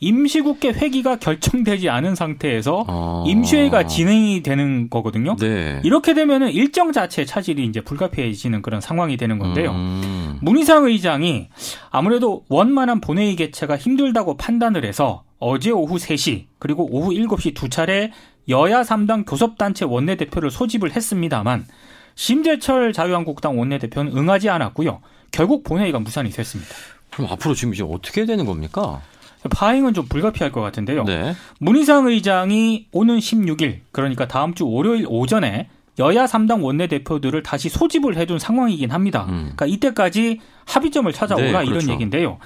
임시국회 0.01 0.69
회기가 0.69 1.17
결정되지 1.17 1.89
않은 1.89 2.15
상태에서 2.15 2.85
아. 2.87 3.23
임시회가 3.27 3.85
진행이 3.85 4.41
되는 4.41 4.89
거거든요. 4.89 5.35
네. 5.37 5.79
이렇게 5.83 6.15
되면은 6.15 6.51
일정 6.51 6.91
자체 6.91 7.23
차질이 7.23 7.63
이제 7.65 7.81
불가피해지는 7.81 8.63
그런 8.63 8.81
상황이 8.81 9.15
되는 9.15 9.37
건데요. 9.37 9.71
음. 9.71 10.39
문희상 10.41 10.85
의장이 10.85 11.49
아무래도 11.91 12.43
원만한 12.49 12.99
본회의 12.99 13.35
개최가 13.35 13.77
힘들다고 13.77 14.37
판단을 14.37 14.85
해서 14.85 15.23
어제 15.37 15.69
오후 15.69 15.97
3시 15.97 16.45
그리고 16.57 16.87
오후 16.91 17.11
7시 17.11 17.53
두 17.53 17.69
차례 17.69 18.11
여야 18.49 18.81
3당 18.81 19.25
교섭단체 19.27 19.85
원내대표를 19.85 20.49
소집을 20.49 20.95
했습니다만 20.95 21.65
심재철 22.15 22.91
자유한국당 22.91 23.57
원내대표는 23.59 24.17
응하지 24.17 24.49
않았고요. 24.49 25.01
결국 25.31 25.63
본회의가 25.63 25.99
무산이 25.99 26.31
됐습니다. 26.31 26.71
그럼 27.11 27.31
앞으로 27.31 27.53
지금 27.53 27.73
이제 27.73 27.83
어떻게 27.83 28.25
되는 28.25 28.45
겁니까? 28.45 29.01
파행은 29.49 29.93
좀 29.93 30.05
불가피할 30.07 30.51
것 30.51 30.61
같은데요. 30.61 31.03
네. 31.03 31.35
문희상 31.59 32.07
의장이 32.07 32.87
오는 32.91 33.17
16일 33.17 33.79
그러니까 33.91 34.27
다음 34.27 34.53
주 34.53 34.67
월요일 34.67 35.05
오전에 35.07 35.67
여야 35.99 36.25
3당 36.25 36.63
원내대표들을 36.63 37.43
다시 37.43 37.69
소집을 37.69 38.17
해둔 38.17 38.39
상황이긴 38.39 38.91
합니다. 38.91 39.25
음. 39.29 39.51
그러니까 39.55 39.65
이때까지 39.65 40.39
합의점을 40.65 41.11
찾아오라 41.11 41.45
네, 41.45 41.51
그렇죠. 41.51 41.71
이런 41.71 41.89
얘기인데요. 41.89 42.37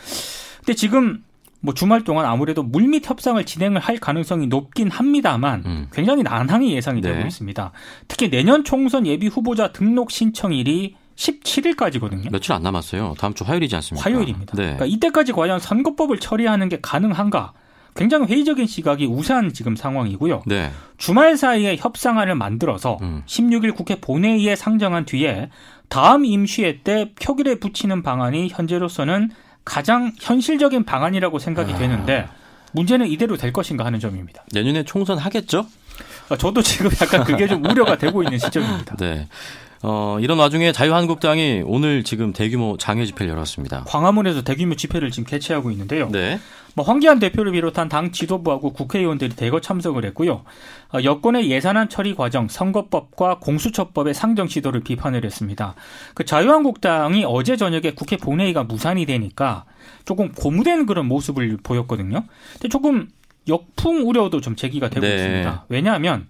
근데 0.60 0.74
지금 0.74 1.24
뭐 1.62 1.74
주말 1.74 2.04
동안 2.04 2.26
아무래도 2.26 2.64
물밑 2.64 3.10
협상을 3.10 3.44
진행을 3.44 3.82
할 3.82 3.98
가능성이 3.98 4.48
높긴 4.48 4.90
합니다만 4.90 5.64
음. 5.66 5.88
굉장히 5.92 6.24
난항이 6.24 6.74
예상이 6.74 7.02
네. 7.02 7.14
되고 7.14 7.28
있습니다. 7.28 7.72
특히 8.08 8.30
내년 8.30 8.64
총선 8.64 9.06
예비 9.08 9.28
후보자 9.28 9.72
등록 9.72 10.12
신청일이 10.12 10.96
17일까지거든요. 11.16 12.32
며칠 12.32 12.54
안 12.54 12.64
남았어요. 12.64 13.16
다음 13.18 13.34
주 13.34 13.44
화요일이지 13.44 13.76
않습니까? 13.76 14.10
화요일입니다. 14.10 14.54
네. 14.56 14.64
그러니까 14.64 14.86
이때까지 14.86 15.32
과연 15.32 15.60
선거법을 15.60 16.20
처리하는 16.20 16.70
게 16.70 16.80
가능한가? 16.82 17.54
굉장히 17.96 18.28
회의적인 18.28 18.68
시각이 18.68 19.06
우세한 19.06 19.54
지금 19.54 19.78
상황이고요. 19.78 20.44
네. 20.46 20.72
주말 20.98 21.38
사이에 21.38 21.78
협상안을 21.78 22.36
만들어서 22.36 22.98
음. 23.02 23.24
16일 23.26 23.74
국회 23.74 23.96
본회의에 23.96 24.58
상정한 24.58 25.06
뒤에 25.06 25.50
다음 25.88 26.26
임시회 26.26 26.82
때 26.84 27.14
표결에 27.22 27.60
붙이는 27.60 28.04
방안이 28.04 28.50
현재로서는 28.50 29.32
가장 29.64 30.12
현실적인 30.20 30.84
방안이라고 30.84 31.40
생각이 31.40 31.74
아. 31.74 31.78
되는데 31.78 32.28
문제는 32.74 33.08
이대로 33.08 33.38
될 33.38 33.54
것인가 33.54 33.86
하는 33.86 34.02
점입니다. 34.02 34.44
내년에 34.52 34.84
총선 34.84 35.18
하겠죠? 35.18 35.66
아, 36.28 36.36
저도 36.36 36.62
지금 36.62 36.92
약간 37.02 37.24
그게 37.24 37.48
좀 37.48 37.64
우려가 37.64 37.98
되고 37.98 38.22
있는 38.24 38.38
시점입니다. 38.38 38.98
네. 39.00 39.28
어, 39.88 40.18
이런 40.20 40.40
와중에 40.40 40.72
자유한국당이 40.72 41.62
오늘 41.64 42.04
지금 42.04 42.34
대규모 42.34 42.76
장외 42.76 43.06
집회를 43.06 43.32
열었습니다. 43.34 43.84
광화문에서 43.86 44.42
대규모 44.42 44.76
집회를 44.76 45.12
지금 45.12 45.26
개최하고 45.26 45.70
있는데요. 45.70 46.10
네. 46.10 46.40
뭐 46.74 46.84
황기안 46.84 47.20
대표를 47.20 47.52
비롯한 47.52 47.88
당 47.88 48.12
지도부하고 48.12 48.74
국회의원들이 48.74 49.36
대거 49.36 49.62
참석을 49.62 50.04
했고요. 50.06 50.44
어, 50.92 51.04
여권의 51.04 51.52
예산안 51.52 51.90
처리 51.90 52.16
과정, 52.16 52.48
선거법과 52.48 53.38
공수처법의 53.40 54.16
상정 54.16 54.48
시도를 54.48 54.82
비판을 54.82 55.24
했습니다. 55.24 55.76
그 56.16 56.26
자유한국당이 56.26 57.24
어제 57.28 57.56
저녁에 57.56 57.92
국회 57.92 58.18
본회의가 58.18 58.64
무산이 58.64 59.06
되니까 59.06 59.66
조금 60.04 60.32
고무된 60.32 60.88
그런 60.88 61.06
모습을 61.06 61.58
보였거든요. 61.62 62.24
근데 62.54 62.70
조금 62.70 63.08
역풍 63.48 64.08
우려도 64.10 64.42
좀 64.42 64.56
제기가 64.56 64.90
되고 64.90 65.06
네. 65.06 65.16
있습니다. 65.16 65.66
왜냐하면 65.70 66.28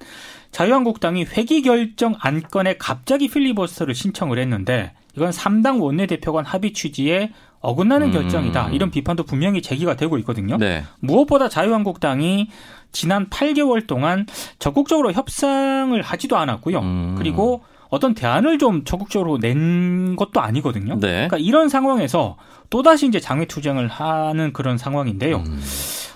자유한국당이 0.56 1.26
회기 1.26 1.62
결정 1.62 2.16
안건에 2.18 2.78
갑자기 2.78 3.28
필리버스터를 3.28 3.94
신청을 3.94 4.40
했는데 4.40 4.94
이건 5.18 5.32
3당 5.32 5.82
원내대표 5.82 6.32
간 6.32 6.46
합의 6.46 6.72
취지에 6.72 7.32
어긋나는 7.60 8.08
음. 8.08 8.12
결정이다. 8.14 8.70
이런 8.70 8.90
비판도 8.90 9.24
분명히 9.24 9.62
제기가 9.62 9.98
되고 9.98 10.18
있거든요. 10.20 10.56
네. 10.56 10.86
무엇보다 11.02 11.50
자유한국당이 11.50 12.48
지난 12.94 13.30
8개월 13.30 13.86
동안 13.86 14.28
적극적으로 14.58 15.12
협상을 15.12 16.02
하지도 16.02 16.38
않았고요. 16.38 16.80
음. 16.80 17.16
그리고 17.18 17.66
어떤 17.90 18.14
대안을 18.14 18.58
좀 18.58 18.86
적극적으로 18.86 19.40
낸 19.40 20.16
것도 20.16 20.40
아니거든요. 20.40 21.00
네. 21.02 21.28
그러니까 21.28 21.38
이런 21.38 21.68
상황에서 21.68 22.38
또다시 22.70 23.08
이제 23.08 23.20
장외 23.20 23.46
투쟁을 23.46 23.90
하는 23.90 24.54
그런 24.54 24.78
상황인데요. 24.78 25.44
음. 25.46 25.62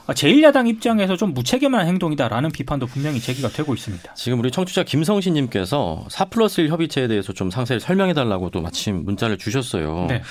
아, 0.10 0.12
제1야당 0.12 0.68
입장에서 0.68 1.16
좀 1.16 1.36
무책임한 1.36 1.86
행동이다라는 1.86 2.50
비판도 2.52 2.88
분명히 2.88 3.20
제기가 3.20 3.48
되고 3.50 3.76
있습니다. 3.76 4.16
지금 4.16 4.40
우리 4.40 4.50
청취자 4.50 4.82
김성신 4.82 5.36
님께서 5.36 6.04
4 6.10 6.26
플러스 6.26 6.62
1 6.62 6.70
협의체에 6.70 7.08
대해서 7.08 7.32
좀 7.32 7.52
상세히 7.52 7.80
설명해 7.80 8.16
달라고 8.16 8.50
또 8.50 8.60
마침 8.60 9.06
문자를 9.06 9.38
주셨어요. 9.38 10.08
네. 10.10 10.24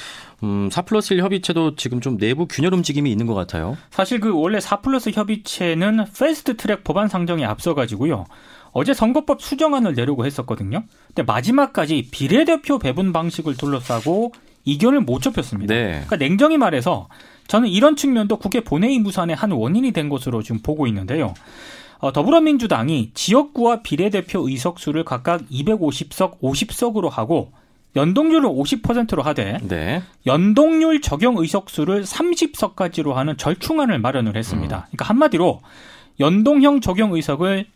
음, 0.42 0.68
4 0.68 0.82
플러스 0.82 1.14
1 1.14 1.20
협의체도 1.20 1.76
지금 1.76 2.00
좀 2.00 2.18
내부 2.18 2.48
균열 2.48 2.74
움직임이 2.74 3.12
있는 3.12 3.28
것 3.28 3.34
같아요. 3.34 3.76
사실 3.90 4.18
그 4.18 4.32
원래 4.34 4.58
4 4.58 4.80
플러스 4.80 5.10
협의체는 5.10 6.06
패스트 6.18 6.56
트랙 6.56 6.82
법안 6.82 7.06
상정에 7.06 7.44
앞서가지고요. 7.44 8.24
어제 8.72 8.92
선거법 8.92 9.40
수정안을 9.40 9.94
내려고 9.94 10.26
했었거든요. 10.26 10.82
근데 11.06 11.22
마지막까지 11.22 12.08
비례대표 12.10 12.80
배분 12.80 13.12
방식을 13.12 13.56
둘러싸고 13.56 14.32
이견을 14.64 15.02
못 15.02 15.22
좁혔습니다. 15.22 15.72
네. 15.72 15.90
그러니까 15.90 16.16
냉정히 16.16 16.58
말해서 16.58 17.06
저는 17.48 17.68
이런 17.68 17.96
측면도 17.96 18.36
국회 18.36 18.60
본회의 18.60 18.98
무산의 19.00 19.34
한 19.34 19.50
원인이 19.50 19.90
된 19.92 20.08
것으로 20.08 20.42
지금 20.42 20.60
보고 20.62 20.86
있는데요. 20.86 21.34
어, 21.98 22.12
더불어민주당이 22.12 23.10
지역구와 23.14 23.82
비례대표 23.82 24.48
의석수를 24.48 25.04
각각 25.04 25.42
250석, 25.48 26.38
50석으로 26.40 27.10
하고 27.10 27.50
연동률을 27.96 28.48
50%로 28.48 29.22
하되 29.22 29.58
네. 29.62 30.02
연동률 30.26 31.00
적용 31.00 31.38
의석수를 31.38 32.04
30석까지로 32.04 33.14
하는 33.14 33.36
절충안을 33.36 33.98
마련을 33.98 34.36
했습니다. 34.36 34.76
음. 34.76 34.82
그러니까 34.82 35.04
한마디로 35.06 35.60
연동형 36.20 36.80
적용 36.80 37.14
의석을 37.14 37.66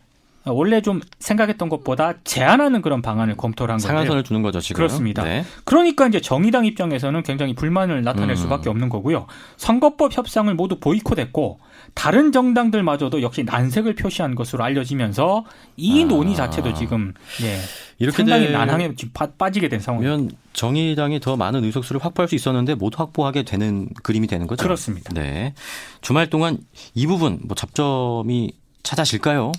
원래 0.45 0.81
좀 0.81 0.99
생각했던 1.19 1.69
것보다 1.69 2.15
제한하는 2.23 2.81
그런 2.81 3.01
방안을 3.01 3.37
검토를 3.37 3.73
한 3.73 3.79
거예요. 3.79 3.87
상한선을 3.87 4.23
두는 4.23 4.41
거죠, 4.41 4.59
지금. 4.59 4.77
그렇습니다. 4.77 5.23
네. 5.23 5.45
그러니까 5.63 6.07
이제 6.07 6.19
정의당 6.19 6.65
입장에서는 6.65 7.23
굉장히 7.23 7.55
불만을 7.55 8.03
나타낼 8.03 8.31
음. 8.31 8.35
수밖에 8.35 8.69
없는 8.69 8.89
거고요. 8.89 9.27
선거법 9.57 10.17
협상을 10.17 10.53
모두 10.55 10.79
보이콧했고 10.79 11.59
다른 11.93 12.31
정당들마저도 12.31 13.21
역시 13.21 13.43
난색을 13.43 13.95
표시한 13.95 14.35
것으로 14.35 14.63
알려지면서 14.63 15.45
이 15.77 16.03
아. 16.03 16.07
논의 16.07 16.35
자체도 16.35 16.73
지금 16.73 17.13
예, 17.41 17.59
이렇게 17.99 18.17
상당히 18.17 18.51
난항에 18.51 18.93
빠지게 19.37 19.69
된 19.69 19.79
상황이면 19.79 20.31
정의당이 20.53 21.19
더 21.19 21.37
많은 21.37 21.63
의석수를 21.63 22.03
확보할 22.03 22.27
수 22.27 22.35
있었는데 22.35 22.75
못 22.75 22.99
확보하게 22.99 23.43
되는 23.43 23.87
그림이 24.01 24.27
되는 24.27 24.47
거죠. 24.47 24.63
그렇습니다. 24.63 25.13
네. 25.13 25.53
주말 26.01 26.29
동안 26.29 26.57
이 26.95 27.07
부분 27.07 27.39
뭐 27.43 27.55
잡점이 27.55 28.51
찾아질까요? 28.81 29.51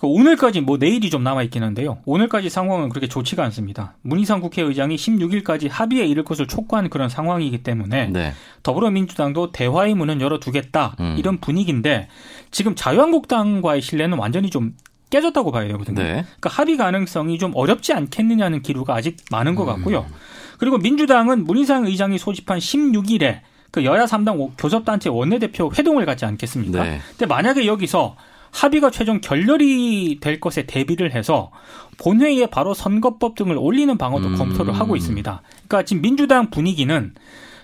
그 0.00 0.06
오늘까지 0.06 0.62
뭐 0.62 0.78
내일이 0.78 1.10
좀 1.10 1.22
남아 1.22 1.42
있긴 1.44 1.62
한데요. 1.62 1.98
오늘까지 2.06 2.48
상황은 2.48 2.88
그렇게 2.88 3.06
좋지가 3.06 3.44
않습니다. 3.44 3.96
문희상 4.00 4.40
국회의장이 4.40 4.96
16일까지 4.96 5.68
합의에 5.70 6.06
이를 6.06 6.24
것을 6.24 6.46
촉구한 6.46 6.88
그런 6.88 7.10
상황이기 7.10 7.62
때문에 7.62 8.06
네. 8.06 8.32
더불어민주당도 8.62 9.52
대화의 9.52 9.94
문은 9.94 10.22
열어두겠다 10.22 10.96
음. 11.00 11.16
이런 11.18 11.36
분위기인데 11.38 12.08
지금 12.50 12.74
자유한국당과의 12.74 13.82
신뢰는 13.82 14.16
완전히 14.16 14.48
좀 14.48 14.74
깨졌다고 15.10 15.52
봐야 15.52 15.66
되거든요. 15.68 16.02
네. 16.02 16.12
그러니까 16.24 16.48
합의 16.48 16.78
가능성이 16.78 17.38
좀 17.38 17.52
어렵지 17.54 17.92
않겠느냐는 17.92 18.62
기류가 18.62 18.94
아직 18.94 19.18
많은 19.30 19.54
것 19.54 19.66
같고요. 19.66 20.06
음. 20.08 20.14
그리고 20.56 20.78
민주당은 20.78 21.44
문희상 21.44 21.84
의장이 21.84 22.16
소집한 22.16 22.58
16일에 22.58 23.40
그 23.70 23.84
여야 23.84 24.06
3당 24.06 24.52
교섭단체 24.56 25.10
원내대표 25.10 25.70
회동을 25.78 26.06
갖지 26.06 26.24
않겠습니까? 26.24 26.82
네. 26.84 27.00
근데 27.10 27.26
만약에 27.26 27.66
여기서 27.66 28.16
합의가 28.52 28.90
최종 28.90 29.20
결렬이 29.20 30.18
될 30.20 30.40
것에 30.40 30.64
대비를 30.66 31.14
해서 31.14 31.50
본회의에 31.98 32.46
바로 32.46 32.74
선거법 32.74 33.34
등을 33.34 33.56
올리는 33.58 33.96
방안도 33.96 34.28
음. 34.28 34.36
검토를 34.36 34.74
하고 34.74 34.96
있습니다. 34.96 35.42
그러니까 35.68 35.82
지금 35.84 36.02
민주당 36.02 36.50
분위기는 36.50 37.14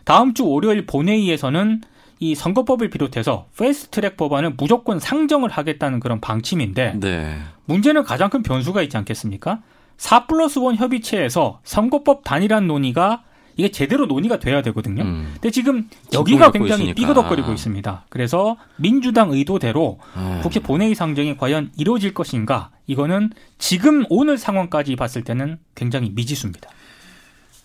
다음 0.05 0.35
주 0.35 0.47
월요일 0.47 0.87
본회의에서는 0.87 1.81
이 2.19 2.35
선거법을 2.35 2.89
비롯해서 2.89 3.47
패스트트랙 3.59 4.17
법안을 4.17 4.55
무조건 4.57 4.99
상정을 4.99 5.51
하겠다는 5.51 6.01
그런 6.01 6.21
방침인데 6.21 6.95
네. 7.01 7.39
문제는 7.67 8.05
가장 8.05 8.31
큰 8.31 8.43
변수가 8.43 8.81
있지 8.83 8.97
않겠습니까? 8.97 9.61
4 9.99 10.27
플러스 10.27 10.59
1 10.59 10.77
협의체에서 10.77 11.61
선거법 11.65 12.25
단일한 12.25 12.67
논의가 12.67 13.23
이게 13.57 13.71
제대로 13.71 14.07
논의가 14.07 14.39
돼야 14.39 14.63
되거든요. 14.63 15.03
음. 15.03 15.31
근데 15.35 15.51
지금 15.51 15.89
여기가 16.13 16.53
굉장히. 16.53 16.93
삐그덕거리고 16.95 17.53
있습니다. 17.53 18.05
그래서 18.09 18.57
민주당 18.77 19.33
의도대로 19.33 19.99
에이. 20.17 20.43
국회 20.43 20.61
본회의 20.61 20.95
상정이 20.95 21.37
과연 21.39 21.73
이루어질 21.77 22.13
것인가? 22.13 22.71
이거는 22.87 23.31
지금 23.59 24.05
오늘 24.11 24.37
상황까지 24.39 24.95
봤을 24.97 25.25
때는 25.25 25.59
굉장히 25.75 26.11
미지수입니다. 26.11 26.69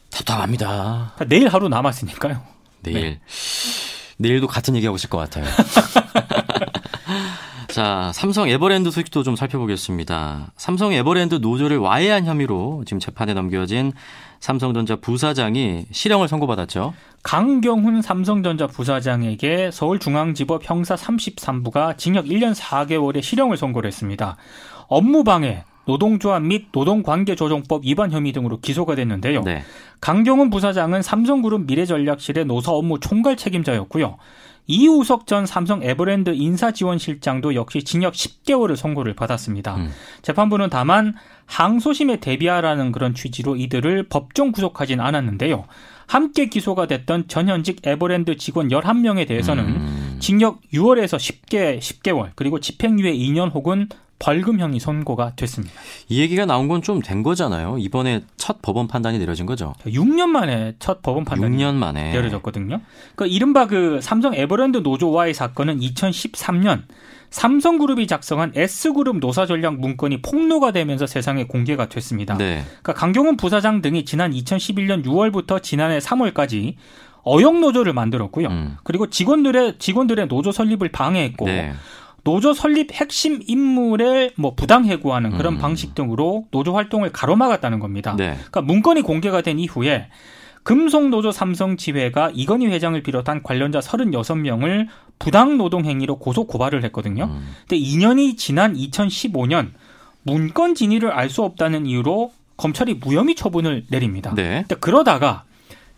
답답합니다. 0.10 1.15
내일 1.27 1.48
하루 1.50 1.67
남았으니까요. 1.69 2.41
내일. 2.83 3.01
네. 3.01 3.19
내일도 4.17 4.48
같은 4.48 4.75
얘기 4.75 4.86
하고 4.86 4.95
있을 4.95 5.10
것 5.10 5.17
같아요. 5.17 5.45
자, 7.69 8.12
삼성 8.13 8.50
에버랜드 8.50 8.91
소식도 8.91 9.24
좀 9.24 9.36
살펴보겠습니다. 9.36 10.51
삼성 10.57 10.91
에버랜드 10.91 11.36
노조를 11.36 11.77
와해한 11.77 12.25
혐의로 12.25 12.83
지금 12.86 13.00
재판에 13.00 13.33
넘겨진 13.33 13.93
삼성전자 14.41 14.95
부사장이 14.95 15.86
실형을 15.91 16.27
선고받았죠. 16.27 16.93
강경훈 17.24 18.01
삼성전자 18.01 18.65
부사장에게 18.65 19.69
서울중앙지법 19.71 20.67
형사 20.67 20.95
33부가 20.95 21.95
징역 21.98 22.25
1년 22.25 22.55
4개월의 22.55 23.21
실형을 23.21 23.55
선고를 23.55 23.88
했습니다. 23.88 24.38
업무방해, 24.88 25.63
노동조합 25.91 26.41
및 26.41 26.67
노동관계조정법 26.71 27.83
위반 27.83 28.12
혐의 28.12 28.31
등으로 28.31 28.60
기소가 28.62 28.95
됐는데요. 28.95 29.41
네. 29.41 29.63
강경훈 30.00 30.50
부사장은 30.50 31.01
삼성그룹 31.01 31.65
미래전략실의 31.65 32.45
노사 32.45 32.71
업무 32.71 33.00
총괄 33.00 33.36
책임자였고요. 33.36 34.17
이우석 34.67 35.27
전 35.27 35.45
삼성 35.45 35.83
에버랜드 35.83 36.29
인사지원실장도 36.33 37.55
역시 37.55 37.83
징역 37.83 38.13
10개월을 38.13 38.77
선고를 38.77 39.15
받았습니다. 39.15 39.75
음. 39.75 39.91
재판부는 40.21 40.69
다만 40.69 41.13
항소심에 41.48 42.21
대비하라는 42.21 42.93
그런 42.93 43.13
취지로 43.13 43.57
이들을 43.57 44.07
법정 44.07 44.53
구속하진 44.53 45.01
않았는데요. 45.01 45.65
함께 46.07 46.45
기소가 46.45 46.88
됐던 46.88 47.27
전현직 47.27 47.86
에버랜드 47.86 48.38
직원 48.38 48.69
11명에 48.69 49.27
대해서는 49.27 49.65
음. 49.65 50.17
징역 50.19 50.62
6월에서 50.74 51.17
10개, 51.17 51.79
10개월, 51.79 52.29
그리고 52.36 52.60
집행유예 52.62 53.12
2년 53.13 53.53
혹은 53.53 53.89
벌금형이 54.21 54.79
선고가 54.79 55.33
됐습니다. 55.35 55.73
이 56.09 56.19
얘기가 56.21 56.45
나온 56.45 56.67
건 56.67 56.81
좀 56.81 57.01
된 57.01 57.23
거잖아요. 57.23 57.77
이번에 57.79 58.21
첫 58.37 58.61
법원 58.61 58.87
판단이 58.87 59.17
내려진 59.19 59.45
거죠. 59.45 59.73
6년 59.85 60.27
만에 60.27 60.75
첫 60.79 61.01
법원 61.01 61.25
판단이 61.25 61.57
6년 61.57 61.73
만에 61.75 62.11
내려졌거든요. 62.13 62.81
그 63.15 63.27
이른바 63.27 63.67
그 63.67 63.99
삼성 64.01 64.33
에버랜드 64.35 64.77
노조와의 64.79 65.33
사건은 65.33 65.79
2013년 65.79 66.83
삼성그룹이 67.29 68.07
작성한 68.07 68.51
S그룹 68.55 69.17
노사전략 69.19 69.79
문건이 69.79 70.21
폭로가 70.21 70.71
되면서 70.71 71.07
세상에 71.07 71.45
공개가 71.45 71.87
됐습니다. 71.87 72.37
네. 72.37 72.63
그러니까 72.81 72.93
강경훈 72.93 73.37
부사장 73.37 73.81
등이 73.81 74.03
지난 74.05 74.31
2011년 74.33 75.05
6월부터 75.05 75.63
지난해 75.63 75.99
3월까지 75.99 76.75
어용 77.23 77.62
노조를 77.62 77.93
만들었고요. 77.93 78.47
음. 78.47 78.77
그리고 78.84 79.07
직원들의 79.10 79.75
직원들의 79.79 80.27
노조 80.27 80.51
설립을 80.51 80.89
방해했고 80.89 81.45
네. 81.45 81.73
노조 82.23 82.53
설립 82.53 82.93
핵심 82.93 83.41
인물을 83.45 84.31
뭐 84.36 84.53
부당 84.55 84.86
해고하는 84.86 85.31
그런 85.38 85.55
음. 85.55 85.57
방식 85.60 85.95
등으로 85.95 86.45
노조 86.51 86.75
활동을 86.75 87.12
가로막았다는 87.12 87.79
겁니다. 87.79 88.15
네. 88.17 88.36
그러니까 88.36 88.62
문건이 88.62 89.01
공개가 89.01 89.41
된 89.41 89.60
이후에 89.60 90.07
금속노조 90.63 91.31
삼성 91.31 91.77
지회가 91.77 92.31
이건희 92.36 92.67
회장을 92.67 93.01
비롯한 93.01 93.41
관련자 93.41 93.79
36명을 93.79 94.88
부당 95.17 95.57
노동 95.57 95.86
행위로 95.86 96.19
고소 96.19 96.45
고발을 96.45 96.84
했거든요. 96.86 97.23
음. 97.25 97.47
근데 97.67 97.77
2년이 97.84 98.38
지난 98.38 98.75
2015년 98.75 99.71
문건 100.23 100.75
진위를 100.75 101.12
알 101.12 101.29
수 101.31 101.41
없다는 101.43 101.88
이유로 101.88 102.31
검찰이 102.57 102.95
무혐의 102.95 103.34
처분을 103.34 103.86
내립니다. 103.89 104.34
네. 104.36 104.65
근데 104.67 104.75
그러다가 104.75 105.45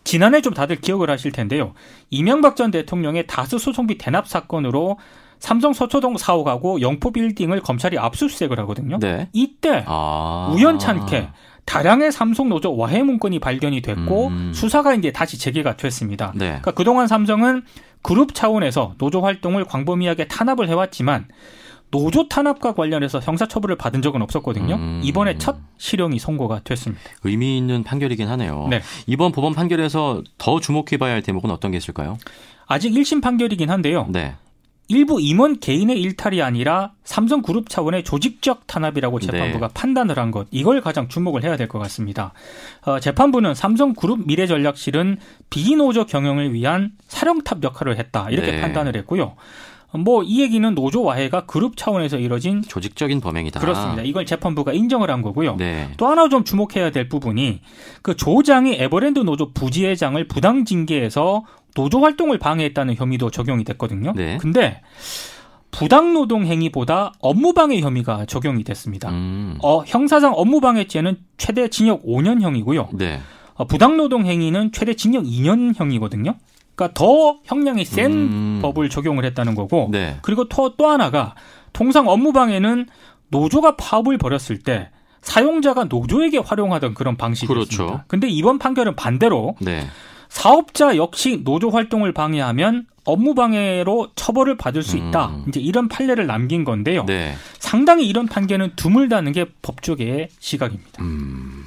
지난해 0.05 0.41
좀 0.41 0.53
다들 0.53 0.77
기억을 0.77 1.09
하실 1.09 1.31
텐데요. 1.31 1.73
이명박 2.09 2.55
전 2.55 2.71
대통령의 2.71 3.27
다수 3.27 3.57
소송비 3.57 3.97
대납 3.97 4.27
사건으로 4.27 4.97
삼성 5.43 5.73
서초동 5.73 6.15
사옥하고 6.15 6.79
영포 6.79 7.12
빌딩을 7.12 7.60
검찰이 7.60 7.99
압수수색을 7.99 8.58
하거든요. 8.60 8.97
네. 8.99 9.27
이때 9.34 9.84
아. 9.86 10.49
우연찮게 10.56 11.27
다량의 11.65 12.13
삼성 12.13 12.47
노조 12.47 12.77
와해 12.77 13.03
문건이 13.03 13.39
발견이 13.39 13.82
됐고 13.82 14.27
음. 14.27 14.53
수사가 14.56 14.95
이제 14.95 15.12
다시 15.12 15.38
재개가 15.38 15.75
됐습니다. 15.75 16.32
네. 16.34 16.45
그러니까 16.45 16.71
그동안 16.71 17.08
삼성은 17.08 17.63
그룹 18.01 18.34
차원에서 18.34 18.93
노조 18.99 19.19
활동을 19.19 19.65
광범위하게 19.65 20.29
탄압을 20.29 20.69
해왔지만 20.69 21.27
노조 21.91 22.29
탄압과 22.29 22.73
관련해서 22.73 23.19
형사처벌을 23.19 23.75
받은 23.75 24.01
적은 24.01 24.21
없었거든요. 24.21 24.75
음. 24.75 25.01
이번에 25.03 25.38
첫 25.39 25.58
실형이 25.77 26.19
선고가 26.19 26.62
됐습니다. 26.63 27.03
의미 27.25 27.58
있는 27.58 27.84
판결이긴 27.84 28.29
하네요. 28.29 28.67
네. 28.69 28.82
이번 29.08 29.34
법원 29.34 29.53
판결에서 29.53 30.23
더 30.38 30.62
주목해봐야 30.62 31.15
할 31.15 31.21
대목은 31.21 31.51
어떤 31.51 31.71
게 31.71 31.77
있을까요? 31.77 32.17
아직 32.65 32.93
1심 32.93 33.21
판결이긴 33.21 33.69
한데요. 33.69 34.08
네. 34.10 34.36
일부 34.89 35.19
임원 35.22 35.60
개인의 35.60 36.00
일탈이 36.02 36.41
아니라 36.41 36.91
삼성 37.04 37.41
그룹 37.41 37.69
차원의 37.69 38.04
조직적 38.04 38.67
탄압이라고 38.67 39.19
네. 39.19 39.26
재판부가 39.26 39.67
네. 39.69 39.74
판단을 39.74 40.19
한 40.19 40.30
것, 40.32 40.48
이걸 40.52 40.82
가장 40.82 41.08
주목을 41.08 41.43
해야 41.43 41.58
될 41.58 41.67
것 41.67 41.80
같습니다. 41.80 42.34
어, 42.86 43.00
재판부는 43.00 43.56
삼성 43.56 43.93
그룹 43.93 44.26
미래전략실은 44.28 45.17
비노조 45.50 46.06
경영을 46.06 46.54
위한 46.54 46.91
사령탑 47.08 47.63
역할을 47.63 47.98
했다, 47.98 48.30
이렇게 48.30 48.52
네. 48.52 48.62
판단을 48.62 48.96
했고요. 48.98 49.36
뭐 49.96 50.24
이 50.24 50.41
얘기는 50.41 50.74
노조 50.74 51.04
와해가 51.04 51.46
그룹 51.46 51.78
차원에서 51.78 52.17
이뤄진 52.17 52.63
조직적인 52.63 53.22
범행이다. 53.22 53.60
그렇습니다. 53.60 54.02
이걸 54.02 54.26
재판부가 54.26 54.74
인정을 54.74 55.12
한 55.12 55.22
거고요. 55.22 55.56
네. 55.58 55.91
또 55.98 56.08
하나 56.08 56.30
좀 56.30 56.43
주목해야 56.43 56.89
될 56.89 57.08
부분이 57.08 57.62
그 58.02 58.15
조장이 58.15 58.74
에버랜드 58.80 59.19
노조 59.19 59.54
부지회장을 59.54 60.28
부당 60.28 60.65
징계해서 60.65 61.43
노조 61.75 62.01
활동을 62.01 62.38
방해했다는 62.38 62.95
혐의도 62.95 63.29
적용이 63.29 63.63
됐거든요. 63.63 64.13
네. 64.15 64.38
근데 64.38 64.81
부당 65.71 66.13
노동 66.13 66.45
행위보다 66.45 67.13
업무 67.19 67.53
방해 67.53 67.79
혐의가 67.81 68.25
적용이 68.25 68.63
됐습니다. 68.63 69.09
음. 69.09 69.57
어, 69.63 69.83
형사상 69.86 70.33
업무 70.36 70.62
방해죄는 70.62 71.17
최대 71.38 71.67
징역 71.67 72.05
5년형이고요. 72.05 72.95
네. 72.95 73.19
어, 73.55 73.65
부당 73.65 73.97
노동 73.97 74.25
행위는 74.25 74.71
최대 74.71 74.93
징역 74.93 75.23
2년형이거든요. 75.23 76.36
그러니까 76.75 76.93
더 76.93 77.39
형량이 77.43 77.86
센 77.86 78.12
음. 78.12 78.59
법을 78.62 78.89
적용을 78.89 79.25
했다는 79.25 79.55
거고. 79.55 79.89
네. 79.91 80.17
그리고 80.21 80.47
또, 80.47 80.75
또 80.75 80.88
하나가 80.88 81.36
통상 81.71 82.07
업무 82.07 82.33
방해는 82.33 82.88
노조가 83.29 83.75
파업을 83.77 84.17
벌였을 84.19 84.59
때 84.59 84.89
사용자가 85.21 85.86
노조에게 85.86 86.38
활용하던 86.38 86.93
그런 86.93 87.17
방식이었습니다. 87.17 87.83
그렇죠. 87.83 88.03
근데 88.07 88.27
이번 88.27 88.59
판결은 88.59 88.95
반대로 88.95 89.55
네. 89.59 89.88
사업자 90.34 90.98
역시 90.98 91.41
노조 91.43 91.69
활동을 91.69 92.12
방해하면 92.12 92.88
업무 93.06 93.36
방해로 93.36 94.10
처벌을 94.15 94.58
받을 94.58 94.82
수 94.82 94.98
있다. 94.98 95.28
음. 95.28 95.46
이제 95.48 95.60
이런 95.60 95.88
판례를 95.88 96.26
남긴 96.26 96.63
건데요. 96.63 97.06
네. 97.06 97.36
상당히 97.60 98.08
이런 98.08 98.26
판결은 98.26 98.72
드물다는 98.76 99.32
게 99.32 99.46
법조계의 99.62 100.30
시각입니다. 100.39 101.04
음. 101.04 101.65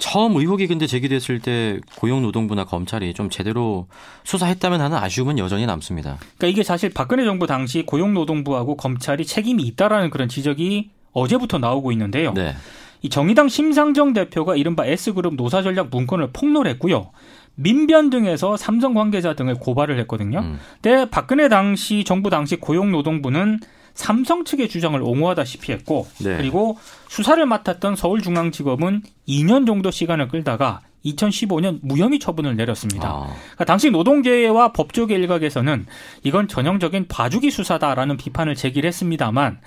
처음 0.00 0.34
의혹이 0.36 0.66
근데 0.66 0.88
제기됐을 0.88 1.38
때 1.38 1.78
고용노동부나 1.96 2.64
검찰이 2.64 3.14
좀 3.14 3.30
제대로 3.30 3.86
수사했다면 4.24 4.80
하는 4.80 4.96
아쉬움은 4.96 5.38
여전히 5.38 5.64
남습니다. 5.66 6.18
그러니까 6.20 6.46
이게 6.48 6.64
사실 6.64 6.90
박근혜 6.90 7.24
정부 7.24 7.46
당시 7.46 7.84
고용노동부하고 7.86 8.76
검찰이 8.76 9.26
책임이 9.26 9.62
있다라는 9.62 10.10
그런 10.10 10.28
지적이 10.28 10.90
어제부터 11.12 11.58
나오고 11.58 11.92
있는데요. 11.92 12.34
네. 12.34 12.56
이 13.00 13.08
정의당 13.08 13.48
심상정 13.48 14.12
대표가 14.12 14.56
이른바 14.56 14.84
S그룹 14.86 15.34
노사전략 15.36 15.90
문건을 15.90 16.30
폭로했고요. 16.32 17.10
민변 17.58 18.08
등에서 18.10 18.56
삼성 18.56 18.94
관계자 18.94 19.34
등을 19.34 19.56
고발을 19.56 19.98
했거든요. 20.00 20.38
음. 20.38 20.58
근데 20.80 21.10
박근혜 21.10 21.48
당시 21.48 22.04
정부 22.04 22.30
당시 22.30 22.56
고용노동부는 22.56 23.58
삼성 23.94 24.44
측의 24.44 24.68
주장을 24.68 25.00
옹호하다시피 25.02 25.72
했고 25.72 26.06
네. 26.22 26.36
그리고 26.36 26.78
수사를 27.08 27.44
맡았던 27.44 27.96
서울중앙지검은 27.96 29.02
2년 29.26 29.66
정도 29.66 29.90
시간을 29.90 30.28
끌다가 30.28 30.80
2015년 31.04 31.80
무혐의 31.82 32.20
처분을 32.20 32.54
내렸습니다. 32.54 33.08
아. 33.08 33.26
그러니까 33.26 33.64
당시 33.64 33.90
노동계와 33.90 34.72
법조계 34.72 35.16
일각에서는 35.16 35.86
이건 36.22 36.46
전형적인 36.46 37.08
봐주기 37.08 37.50
수사다라는 37.50 38.16
비판을 38.16 38.54
제기를 38.54 38.86
했습니다만 38.86 39.58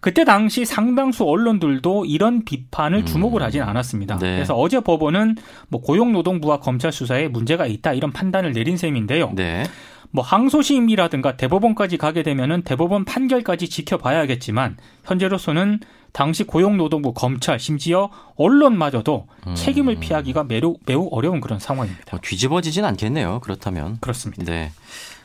그때 0.00 0.24
당시 0.24 0.64
상당수 0.64 1.24
언론들도 1.24 2.04
이런 2.04 2.44
비판을 2.44 3.00
음. 3.00 3.06
주목을 3.06 3.42
하진 3.42 3.62
않았습니다. 3.62 4.18
네. 4.18 4.36
그래서 4.36 4.54
어제 4.54 4.80
법원은 4.80 5.36
뭐 5.68 5.80
고용노동부와 5.80 6.60
검찰 6.60 6.92
수사에 6.92 7.28
문제가 7.28 7.66
있다 7.66 7.92
이런 7.92 8.12
판단을 8.12 8.52
내린 8.52 8.76
셈인데요. 8.76 9.32
네. 9.34 9.64
뭐 10.10 10.24
항소심이라든가 10.24 11.36
대법원까지 11.36 11.98
가게 11.98 12.22
되면은 12.22 12.62
대법원 12.62 13.04
판결까지 13.04 13.68
지켜봐야겠지만 13.68 14.76
현재로서는 15.04 15.80
당시 16.12 16.44
고용노동부 16.44 17.12
검찰 17.12 17.58
심지어 17.58 18.10
언론마저도 18.36 19.26
음. 19.46 19.54
책임을 19.54 19.96
피하기가 19.96 20.44
매우 20.44 20.76
매우 20.86 21.08
어려운 21.10 21.40
그런 21.40 21.58
상황입니다. 21.58 22.04
뭐 22.12 22.20
뒤집어지진 22.22 22.84
않겠네요. 22.84 23.40
그렇다면 23.40 23.98
그렇습니다. 24.00 24.44
네. 24.44 24.70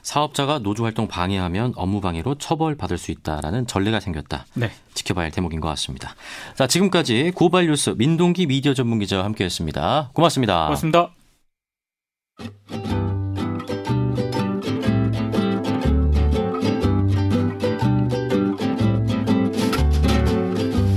사업자가 0.01 0.59
노조 0.59 0.83
활동 0.83 1.07
방해하면 1.07 1.73
업무 1.75 2.01
방해로 2.01 2.35
처벌받을 2.35 2.97
수 2.97 3.11
있다라는 3.11 3.67
전례가 3.67 3.99
생겼다. 3.99 4.45
네. 4.53 4.71
지켜봐야 4.93 5.25
할 5.25 5.31
대목인 5.31 5.59
것 5.59 5.67
같습니다. 5.69 6.15
자, 6.55 6.67
지금까지 6.67 7.31
고발 7.35 7.67
뉴스 7.67 7.93
민동기 7.97 8.47
미디어 8.47 8.73
전문 8.73 8.99
기자와 8.99 9.23
함께 9.23 9.45
했습니다. 9.45 10.09
고맙습니다. 10.13 10.65
고맙습니다. 10.65 11.11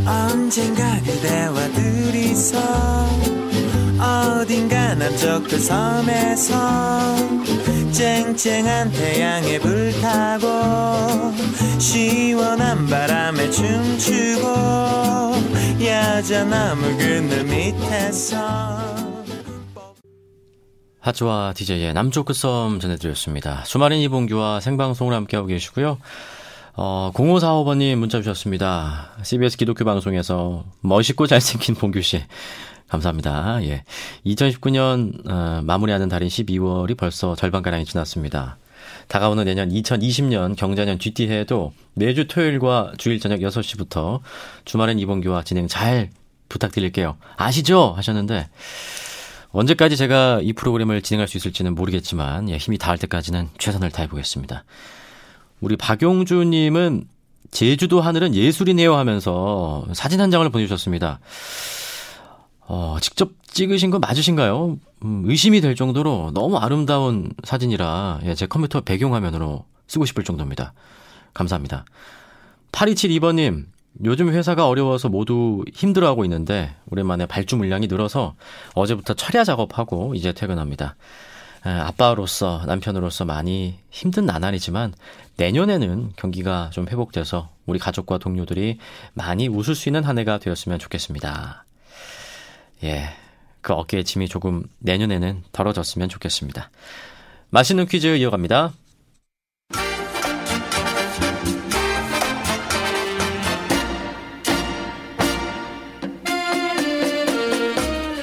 언젠가 0.06 1.00
그대와 1.00 1.68
둘이서 1.68 3.03
어딘가 4.44 4.94
남쪽 4.94 5.44
그 5.44 5.58
섬에서 5.58 6.54
쨍쨍한 7.92 8.92
태양에 8.92 9.58
불타고 9.58 10.46
시원한 11.78 12.86
바람에 12.86 13.50
춤추고 13.50 14.46
야자나무 15.82 16.82
그늘 16.98 17.44
밑에서 17.44 18.36
하츠와 21.00 21.54
DJ의 21.56 21.94
남쪽 21.94 22.26
끝섬 22.26 22.80
전해드렸습니다. 22.80 23.62
주말인 23.62 24.00
이봉규와 24.00 24.60
생방송을 24.60 25.14
함께하고 25.14 25.48
계시고요. 25.48 25.96
어, 26.76 27.12
0545번님 27.14 27.94
문자 27.96 28.18
주셨습니다. 28.18 29.12
CBS 29.22 29.56
기독교 29.56 29.86
방송에서 29.86 30.64
멋있고 30.80 31.26
잘생긴 31.26 31.76
봉규 31.76 32.02
씨. 32.02 32.22
감사합니다. 32.94 33.64
예. 33.64 33.84
2019년 34.26 35.28
어, 35.28 35.62
마무리하는 35.64 36.08
달인 36.08 36.28
12월이 36.28 36.96
벌써 36.96 37.34
절반가량이 37.34 37.84
지났습니다. 37.84 38.56
다가오는 39.08 39.44
내년 39.44 39.70
2020년 39.70 40.56
경자년 40.56 40.98
뒤띠해에도 40.98 41.72
매주 41.94 42.26
토요일과 42.26 42.92
주일 42.96 43.20
저녁 43.20 43.40
6시부터 43.40 44.20
주말엔 44.64 44.98
이봉규와 44.98 45.42
진행 45.42 45.68
잘 45.68 46.10
부탁드릴게요. 46.48 47.16
아시죠? 47.36 47.92
하셨는데 47.96 48.48
언제까지 49.50 49.96
제가 49.96 50.40
이 50.42 50.52
프로그램을 50.52 51.02
진행할 51.02 51.28
수 51.28 51.36
있을지는 51.36 51.74
모르겠지만 51.74 52.48
예, 52.48 52.56
힘이 52.56 52.78
닿을 52.78 52.98
때까지는 52.98 53.48
최선을 53.58 53.90
다해 53.90 54.08
보겠습니다. 54.08 54.64
우리 55.60 55.76
박용주 55.76 56.44
님은 56.44 57.06
제주도 57.50 58.00
하늘은 58.00 58.34
예술이네요 58.34 58.96
하면서 58.96 59.86
사진 59.92 60.20
한 60.20 60.30
장을 60.30 60.48
보내주셨습니다. 60.48 61.20
어, 62.66 62.96
직접 63.00 63.30
찍으신 63.46 63.90
거 63.90 63.98
맞으신가요? 63.98 64.78
음, 65.04 65.22
의심이 65.26 65.60
될 65.60 65.74
정도로 65.74 66.32
너무 66.34 66.56
아름다운 66.56 67.32
사진이라 67.44 68.20
예, 68.24 68.34
제 68.34 68.46
컴퓨터 68.46 68.80
배경화면으로 68.80 69.64
쓰고 69.86 70.04
싶을 70.06 70.24
정도입니다. 70.24 70.72
감사합니다. 71.34 71.84
8272번님, 72.72 73.66
요즘 74.04 74.30
회사가 74.30 74.66
어려워서 74.66 75.08
모두 75.08 75.64
힘들어하고 75.72 76.24
있는데 76.24 76.74
오랜만에 76.90 77.26
발주 77.26 77.56
물량이 77.56 77.86
늘어서 77.86 78.34
어제부터 78.74 79.14
철야 79.14 79.44
작업하고 79.44 80.14
이제 80.14 80.32
퇴근합니다. 80.32 80.96
아빠로서 81.62 82.62
남편으로서 82.66 83.24
많이 83.24 83.78
힘든 83.90 84.26
나날이지만 84.26 84.92
내년에는 85.36 86.12
경기가 86.16 86.70
좀 86.72 86.88
회복돼서 86.88 87.50
우리 87.66 87.78
가족과 87.78 88.18
동료들이 88.18 88.78
많이 89.14 89.48
웃을 89.48 89.74
수 89.74 89.88
있는 89.88 90.04
한 90.04 90.18
해가 90.18 90.38
되었으면 90.38 90.78
좋겠습니다. 90.78 91.64
예. 92.84 93.08
그 93.60 93.72
어깨의 93.72 94.04
짐이 94.04 94.28
조금 94.28 94.62
내년에는 94.78 95.42
덜어졌으면 95.52 96.08
좋겠습니다. 96.10 96.70
맛있는 97.48 97.86
퀴즈 97.86 98.06
이어갑니다. 98.18 98.72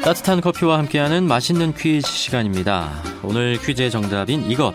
따뜻한 0.03 0.41
커피와 0.41 0.79
함께하는 0.79 1.23
맛있는 1.27 1.73
퀴즈 1.73 2.07
시간입니다. 2.07 2.91
오늘 3.23 3.57
퀴즈의 3.57 3.89
정답인 3.91 4.49
이것. 4.49 4.73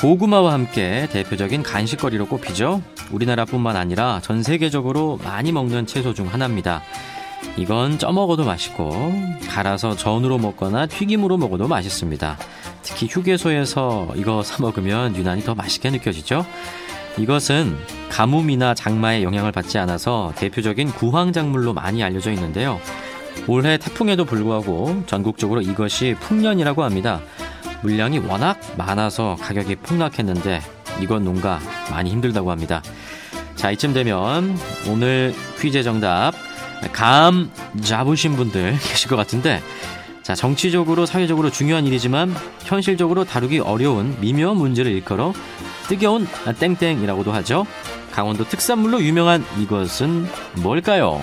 고구마와 0.00 0.52
함께 0.52 1.08
대표적인 1.10 1.62
간식거리로 1.62 2.26
꼽히죠. 2.26 2.82
우리나라뿐만 3.10 3.76
아니라 3.76 4.20
전 4.22 4.42
세계적으로 4.42 5.18
많이 5.24 5.50
먹는 5.50 5.86
채소 5.86 6.14
중 6.14 6.32
하나입니다. 6.32 6.82
이건 7.58 7.98
쪄먹어도 7.98 8.44
맛있고 8.44 9.12
갈아서 9.48 9.96
전으로 9.96 10.38
먹거나 10.38 10.86
튀김으로 10.86 11.36
먹어도 11.38 11.66
맛있습니다. 11.66 12.38
특히 12.82 13.08
휴게소에서 13.10 14.12
이거 14.14 14.44
사 14.44 14.62
먹으면 14.62 15.16
유난히 15.16 15.42
더 15.42 15.56
맛있게 15.56 15.90
느껴지죠. 15.90 16.46
이것은 17.18 17.76
가뭄이나 18.10 18.74
장마의 18.74 19.24
영향을 19.24 19.50
받지 19.50 19.76
않아서 19.76 20.32
대표적인 20.36 20.92
구황작물로 20.92 21.74
많이 21.74 22.02
알려져 22.04 22.30
있는데요. 22.30 22.80
올해 23.48 23.76
태풍에도 23.76 24.24
불구하고 24.24 25.02
전국적으로 25.06 25.60
이것이 25.60 26.14
풍년이라고 26.20 26.84
합니다. 26.84 27.20
물량이 27.82 28.20
워낙 28.20 28.60
많아서 28.76 29.36
가격이 29.40 29.76
폭락했는데 29.76 30.60
이건 31.00 31.24
농가 31.24 31.58
많이 31.90 32.10
힘들다고 32.10 32.52
합니다. 32.52 32.82
자, 33.56 33.72
이쯤 33.72 33.94
되면 33.94 34.56
오늘 34.88 35.34
퀴즈 35.58 35.82
정답 35.82 36.47
감 36.92 37.50
잡으신 37.80 38.36
분들 38.36 38.72
계실 38.82 39.08
것 39.08 39.16
같은데 39.16 39.62
자, 40.22 40.34
정치적으로 40.34 41.06
사회적으로 41.06 41.50
중요한 41.50 41.86
일이지만 41.86 42.34
현실적으로 42.64 43.24
다루기 43.24 43.60
어려운 43.60 44.14
미묘한 44.20 44.58
문제를 44.58 44.92
일컬어 44.92 45.32
뜨겨온 45.88 46.28
땡땡이라고도 46.58 47.32
하죠. 47.32 47.66
강원도 48.12 48.44
특산물로 48.44 49.02
유명한 49.02 49.42
이것은 49.58 50.26
뭘까요? 50.62 51.22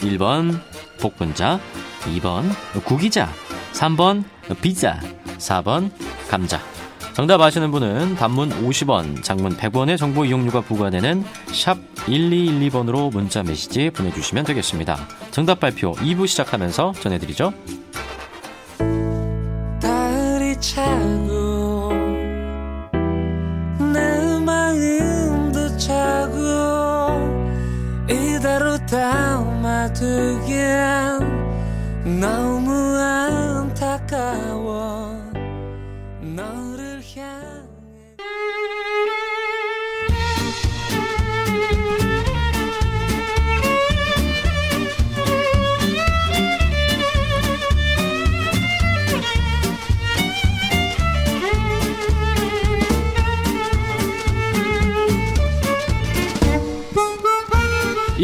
1번 0.00 0.60
복분자, 1.00 1.58
2번 2.02 2.50
구기자, 2.84 3.32
3번 3.72 4.24
피자, 4.60 5.00
4번 5.38 5.90
감자. 6.28 6.73
정답 7.14 7.40
아시는 7.40 7.70
분은 7.70 8.16
단문 8.16 8.50
50원, 8.50 9.22
장문 9.22 9.56
100원의 9.56 9.96
정보 9.96 10.24
이용료가 10.24 10.62
부과되는 10.62 11.24
샵 11.52 11.78
1212번으로 11.94 13.12
문자 13.12 13.44
메시지 13.44 13.88
보내주시면 13.90 14.44
되겠습니다. 14.44 14.98
정답 15.30 15.60
발표 15.60 15.92
2부 15.92 16.26
시작하면서 16.26 16.92
전해드리죠. 17.00 17.52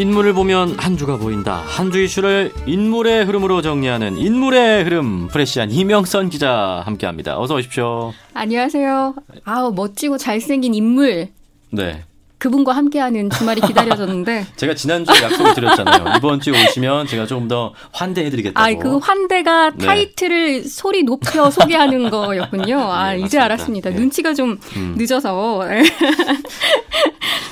인물을 0.01 0.33
보면 0.33 0.79
한 0.79 0.97
주가 0.97 1.17
보인다. 1.17 1.61
한 1.65 1.91
주 1.91 2.01
이슈를 2.01 2.51
인물의 2.65 3.25
흐름으로 3.25 3.61
정리하는 3.61 4.17
인물의 4.17 4.85
흐름 4.85 5.27
프레시안 5.27 5.69
이명선 5.71 6.29
기자 6.29 6.81
함께합니다. 6.85 7.37
어서 7.39 7.55
오십시오. 7.55 8.11
안녕하세요. 8.33 9.13
아우 9.43 9.73
멋지고 9.73 10.17
잘생긴 10.17 10.73
인물. 10.73 11.27
네. 11.69 12.03
그분과 12.39 12.71
함께하는 12.75 13.29
주말이 13.29 13.61
기다려졌는데 13.61 14.47
제가 14.57 14.73
지난주에 14.73 15.21
약속을 15.21 15.53
드렸잖아요. 15.53 16.15
이번 16.17 16.39
주에 16.39 16.63
오시면 16.63 17.05
제가 17.05 17.27
조금 17.27 17.47
더 17.47 17.73
환대해드리겠다고. 17.91 18.59
아, 18.65 18.73
그 18.81 18.97
환대가 18.97 19.69
네. 19.71 19.85
타이틀을 19.85 20.63
소리 20.63 21.03
높여 21.03 21.51
소개하는 21.51 22.09
거였군요. 22.09 22.79
아, 22.79 23.11
네, 23.13 23.17
이제 23.19 23.37
맞습니다. 23.37 23.43
알았습니다. 23.43 23.89
네. 23.91 23.95
눈치가 23.97 24.33
좀 24.33 24.57
음. 24.77 24.95
늦어서. 24.97 25.61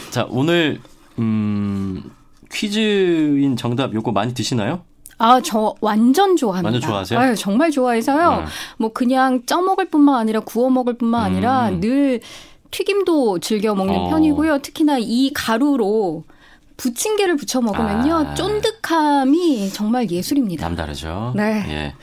자, 0.09 0.25
오늘 0.29 0.79
음, 1.19 2.01
퀴즈인 2.51 3.55
정답 3.55 3.93
요거 3.93 4.11
많이 4.11 4.33
드시나요? 4.33 4.81
아, 5.17 5.41
저 5.41 5.75
완전 5.81 6.35
좋아합니다. 6.37 6.67
완전 6.71 6.81
좋아하세요? 6.89 7.19
아 7.19 7.35
정말 7.35 7.71
좋아해서요. 7.71 8.37
네. 8.41 8.45
뭐 8.77 8.93
그냥 8.93 9.45
쪄 9.45 9.61
먹을 9.61 9.89
뿐만 9.89 10.15
아니라 10.15 10.39
구워 10.39 10.69
먹을 10.69 10.97
뿐만 10.97 11.23
아니라 11.23 11.69
음. 11.69 11.81
늘 11.81 12.21
튀김도 12.71 13.39
즐겨 13.39 13.75
먹는 13.75 13.95
어. 13.95 14.09
편이고요. 14.09 14.59
특히나 14.59 14.97
이 14.99 15.31
가루로 15.33 16.23
부침개를 16.77 17.35
부쳐 17.35 17.59
먹으면요. 17.59 18.15
아. 18.15 18.33
쫀득함이 18.35 19.69
정말 19.73 20.09
예술입니다. 20.09 20.65
남다르죠. 20.65 21.33
네. 21.35 21.65
예. 21.67 21.93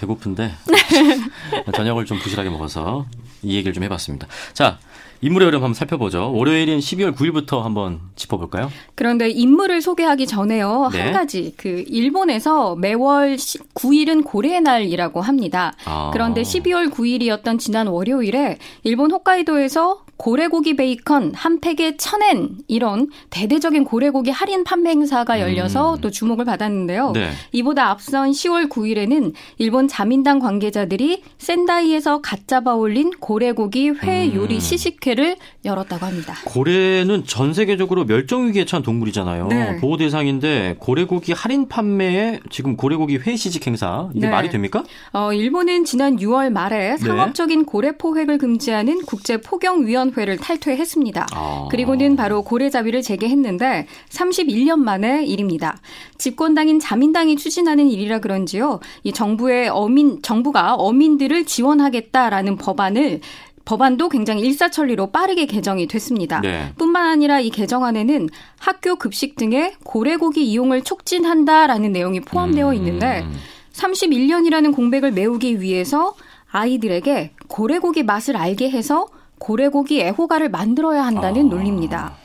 배고픈데 0.00 0.50
저녁을 1.74 2.06
좀 2.06 2.18
부실하게 2.18 2.48
먹어서 2.48 3.04
이 3.42 3.54
얘기를 3.54 3.74
좀 3.74 3.82
해봤습니다. 3.82 4.26
자, 4.54 4.78
인물의 5.20 5.46
흐름 5.46 5.62
한번 5.62 5.74
살펴보죠. 5.74 6.32
월요일인 6.32 6.78
12월 6.78 7.14
9일부터 7.14 7.62
한번 7.62 8.00
짚어볼까요? 8.16 8.70
그런데 8.94 9.30
인물을 9.30 9.80
소개하기 9.80 10.26
전에요. 10.26 10.90
네. 10.92 11.00
한 11.00 11.12
가지 11.12 11.54
그 11.56 11.84
일본에서 11.88 12.76
매월 12.76 13.36
9일은 13.36 14.24
고래의 14.24 14.60
날이라고 14.60 15.20
합니다. 15.20 15.72
아. 15.84 16.10
그런데 16.12 16.42
12월 16.42 16.90
9일이었던 16.90 17.58
지난 17.58 17.86
월요일에 17.86 18.58
일본 18.82 19.10
홋카이도에서 19.12 20.04
고래고기 20.16 20.76
베이컨 20.76 21.32
한 21.34 21.60
팩에 21.60 21.96
천엔 21.96 22.58
이런 22.68 23.08
대대적인 23.30 23.84
고래고기 23.84 24.30
할인 24.30 24.64
판매 24.64 24.90
행사가 24.90 25.40
열려서 25.40 25.94
음. 25.94 26.00
또 26.00 26.10
주목을 26.10 26.44
받았는데요. 26.44 27.12
네. 27.12 27.30
이보다 27.52 27.90
앞선 27.90 28.30
10월 28.30 28.68
9일에는 28.68 29.32
일본 29.58 29.88
자민당 29.88 30.38
관계자들이 30.38 31.22
센다이에서 31.38 32.20
갓 32.20 32.46
잡아 32.46 32.74
올린 32.74 33.10
고래고기 33.10 33.90
회 34.02 34.28
음. 34.28 34.34
요리 34.34 34.60
시식 34.60 35.00
회를 35.06 35.36
열었다고 35.64 36.06
합니다. 36.06 36.34
고래는 36.44 37.24
전 37.26 37.52
세계적으로 37.54 38.04
멸종 38.04 38.48
위기에 38.48 38.64
처한 38.64 38.82
동물이잖아요. 38.82 39.48
네. 39.48 39.76
보호 39.76 39.96
대상인데 39.96 40.76
고래고기 40.78 41.32
할인 41.32 41.68
판매에 41.68 42.40
지금 42.50 42.76
고래고기 42.76 43.18
회 43.26 43.36
시식 43.36 43.66
행사 43.66 44.08
이게 44.14 44.26
네. 44.26 44.30
말이 44.30 44.50
됩니까? 44.50 44.84
어, 45.12 45.32
일본은 45.32 45.84
지난 45.84 46.16
6월 46.16 46.50
말에 46.50 46.90
네. 46.90 46.96
상업적인 46.96 47.64
고래 47.64 47.92
포획을 47.96 48.38
금지하는 48.38 49.02
국제 49.06 49.38
포경 49.38 49.86
위원 49.86 50.04
위원회를 50.04 50.36
탈퇴했습니다. 50.38 51.26
아. 51.32 51.68
그리고는 51.70 52.16
바로 52.16 52.42
고래자비를 52.42 53.02
재개했는데 53.02 53.86
31년 54.10 54.78
만의 54.78 55.28
일입니다. 55.28 55.78
집권당인 56.18 56.80
자민당이 56.80 57.36
추진하는 57.36 57.88
일이라 57.88 58.20
그런지요. 58.20 58.80
이 59.02 59.12
정부의 59.12 59.68
어민 59.68 60.22
정부가 60.22 60.74
어민들을 60.74 61.44
지원하겠다라는 61.44 62.56
법안을 62.56 63.20
법안도 63.64 64.10
굉장히 64.10 64.42
일사천리로 64.42 65.08
빠르게 65.08 65.46
개정이 65.46 65.86
됐습니다. 65.86 66.40
네. 66.40 66.72
뿐만 66.76 67.06
아니라 67.06 67.40
이 67.40 67.50
개정안에는 67.50 68.28
학교 68.58 68.96
급식 68.96 69.36
등의 69.36 69.74
고래고기 69.84 70.44
이용을 70.44 70.82
촉진한다라는 70.82 71.92
내용이 71.92 72.20
포함되어 72.20 72.70
음. 72.70 72.74
있는데 72.74 73.24
31년이라는 73.72 74.74
공백을 74.74 75.12
메우기 75.12 75.60
위해서 75.60 76.14
아이들에게 76.50 77.32
고래고기 77.48 78.02
맛을 78.02 78.36
알게 78.36 78.70
해서 78.70 79.08
고래고기 79.38 80.00
애호가를 80.00 80.50
만들어야 80.50 81.04
한다는 81.04 81.46
아. 81.46 81.48
논리입니다. 81.54 82.16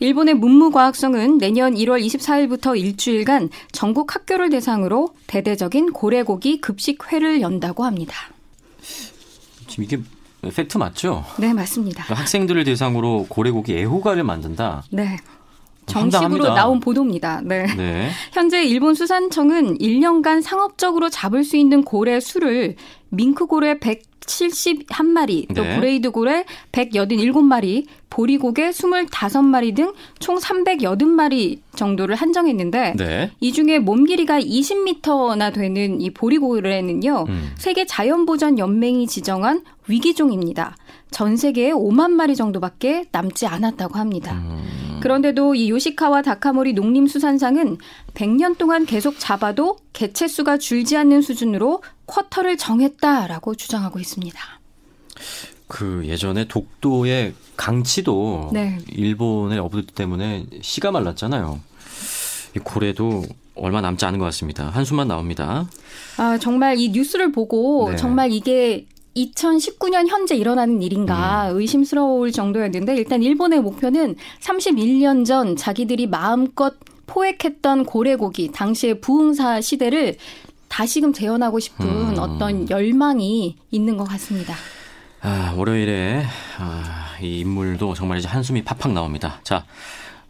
일본의 0.00 0.34
문부과학성은 0.34 1.38
내년 1.38 1.74
1월 1.74 2.04
24일부터 2.04 2.78
일주일간 2.78 3.50
전국 3.72 4.14
학교를 4.14 4.50
대상으로 4.50 5.14
대대적인 5.26 5.92
고래고기 5.92 6.60
급식회를 6.60 7.40
연다고 7.40 7.84
합니다. 7.84 8.14
지금 9.66 9.84
이게 9.84 9.98
팩트 10.50 10.78
맞죠? 10.78 11.24
네, 11.38 11.52
맞습니다. 11.52 12.04
그러니까 12.04 12.20
학생들을 12.20 12.64
대상으로 12.64 13.26
고래고기 13.28 13.76
애호가를 13.76 14.24
만든다. 14.24 14.84
네. 14.90 15.16
정식으로 15.88 16.54
나온 16.54 16.80
보도입니다. 16.80 17.40
네. 17.44 17.66
네. 17.76 18.10
현재 18.32 18.62
일본 18.62 18.94
수산청은 18.94 19.78
1년간 19.78 20.42
상업적으로 20.42 21.08
잡을 21.08 21.44
수 21.44 21.56
있는 21.56 21.82
고래 21.82 22.20
수를 22.20 22.76
밍크고래 23.10 23.74
171마리, 23.74 25.54
또 25.54 25.62
네. 25.62 25.76
브라이드 25.76 26.10
고래 26.10 26.44
187마리, 26.72 27.86
보리고개 28.10 28.70
25마리 28.70 29.74
등 29.74 29.92
총 30.18 30.36
380마리 30.36 31.58
정도를 31.74 32.14
한정했는데 32.14 32.94
네. 32.96 33.30
이 33.40 33.52
중에 33.52 33.78
몸 33.78 34.04
길이가 34.04 34.38
20m나 34.40 35.52
되는 35.54 36.00
이 36.00 36.10
보리고래는요. 36.10 37.24
음. 37.28 37.52
세계 37.56 37.86
자연보전 37.86 38.58
연맹이 38.58 39.06
지정한 39.06 39.62
위기종입니다. 39.86 40.76
전 41.10 41.36
세계에 41.36 41.72
5만 41.72 42.10
마리 42.10 42.36
정도밖에 42.36 43.06
남지 43.12 43.46
않았다고 43.46 43.98
합니다. 43.98 44.34
음. 44.34 44.98
그런데도 45.00 45.54
이 45.54 45.70
요시카와 45.70 46.22
다카모리 46.22 46.72
농림수산상은 46.72 47.78
100년 48.14 48.58
동안 48.58 48.84
계속 48.84 49.18
잡아도 49.18 49.76
개체 49.92 50.26
수가 50.26 50.58
줄지 50.58 50.96
않는 50.96 51.22
수준으로 51.22 51.82
쿼터를 52.06 52.56
정했다라고 52.56 53.54
주장하고 53.54 54.00
있습니다. 54.00 54.38
그 55.66 56.02
예전에 56.06 56.48
독도의 56.48 57.34
강치도 57.56 58.50
네. 58.52 58.78
일본의 58.88 59.58
어부들 59.58 59.94
때문에 59.94 60.46
씨가 60.62 60.90
말랐잖아요. 60.90 61.60
이 62.56 62.58
고래도 62.60 63.24
얼마 63.54 63.80
남지 63.80 64.04
않은 64.06 64.18
것 64.18 64.24
같습니다. 64.26 64.68
한숨만 64.70 65.08
나옵니다. 65.08 65.68
아, 66.16 66.38
정말 66.38 66.78
이 66.78 66.88
뉴스를 66.90 67.32
보고 67.32 67.90
네. 67.90 67.96
정말 67.96 68.32
이게 68.32 68.86
2019년 69.26 70.08
현재 70.08 70.36
일어나는 70.36 70.82
일인가 70.82 71.50
음. 71.50 71.58
의심스러울 71.58 72.32
정도였는데 72.32 72.96
일단 72.96 73.22
일본의 73.22 73.60
목표는 73.60 74.16
31년 74.40 75.24
전 75.24 75.56
자기들이 75.56 76.06
마음껏 76.06 76.74
포획했던 77.06 77.84
고래고기 77.84 78.52
당시의 78.52 79.00
부흥사 79.00 79.60
시대를 79.60 80.16
다시금 80.68 81.12
재현하고 81.12 81.58
싶은 81.58 81.86
음. 81.86 82.18
어떤 82.18 82.68
열망이 82.68 83.56
있는 83.70 83.96
것 83.96 84.04
같습니다. 84.04 84.54
아, 85.20 85.54
월요일에 85.56 86.24
아, 86.58 87.16
이 87.20 87.40
인물도 87.40 87.94
정말 87.94 88.18
이제 88.18 88.28
한숨이 88.28 88.62
팍팍 88.62 88.92
나옵니다. 88.92 89.40
자, 89.42 89.64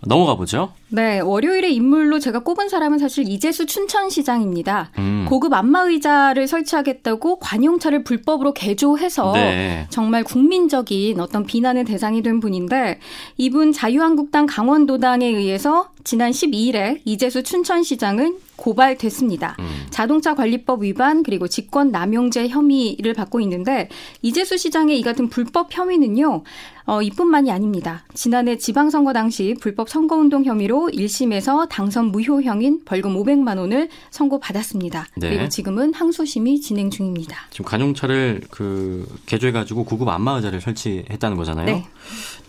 넘어가 0.00 0.36
보죠. 0.36 0.72
네, 0.90 1.20
월요일의 1.20 1.74
인물로 1.74 2.18
제가 2.18 2.40
꼽은 2.40 2.68
사람은 2.68 2.98
사실 2.98 3.28
이재수 3.28 3.66
춘천시장입니다. 3.66 4.90
음. 4.98 5.26
고급 5.28 5.52
안마의자를 5.52 6.48
설치하겠다고 6.48 7.40
관용차를 7.40 8.04
불법으로 8.04 8.54
개조해서 8.54 9.32
네. 9.34 9.86
정말 9.90 10.24
국민적인 10.24 11.20
어떤 11.20 11.44
비난의 11.44 11.84
대상이 11.84 12.22
된 12.22 12.40
분인데 12.40 13.00
이분 13.36 13.72
자유한국당 13.72 14.46
강원도당에 14.46 15.26
의해서 15.26 15.90
지난 16.04 16.30
12일에 16.30 17.02
이재수 17.04 17.42
춘천시장은 17.42 18.38
고발됐습니다. 18.56 19.56
음. 19.58 19.86
자동차 19.90 20.34
관리법 20.34 20.82
위반 20.82 21.22
그리고 21.22 21.48
직권 21.48 21.90
남용죄 21.90 22.48
혐의를 22.48 23.12
받고 23.14 23.40
있는데 23.40 23.88
이재수 24.22 24.56
시장의 24.56 24.98
이 24.98 25.02
같은 25.02 25.28
불법 25.28 25.68
혐의는요. 25.70 26.42
어, 26.86 27.02
이뿐만이 27.02 27.50
아닙니다. 27.50 28.04
지난해 28.14 28.56
지방선거 28.56 29.12
당시 29.12 29.54
불법 29.60 29.90
선거운동 29.90 30.44
혐의로 30.44 30.77
1심에서 30.86 31.68
당선 31.68 32.06
무효형인 32.06 32.84
벌금 32.84 33.14
500만 33.14 33.58
원을 33.58 33.88
선고받았습니다. 34.10 35.08
네. 35.16 35.30
그리고 35.30 35.48
지금은 35.48 35.92
항소심이 35.94 36.60
진행 36.60 36.90
중입니다. 36.90 37.36
지금 37.50 37.66
관용차를 37.66 38.42
그 38.50 39.06
개조해가지고 39.26 39.84
구급 39.84 40.08
안마의자를 40.08 40.60
설치했다는 40.60 41.36
거잖아요. 41.36 41.66
네. 41.66 41.86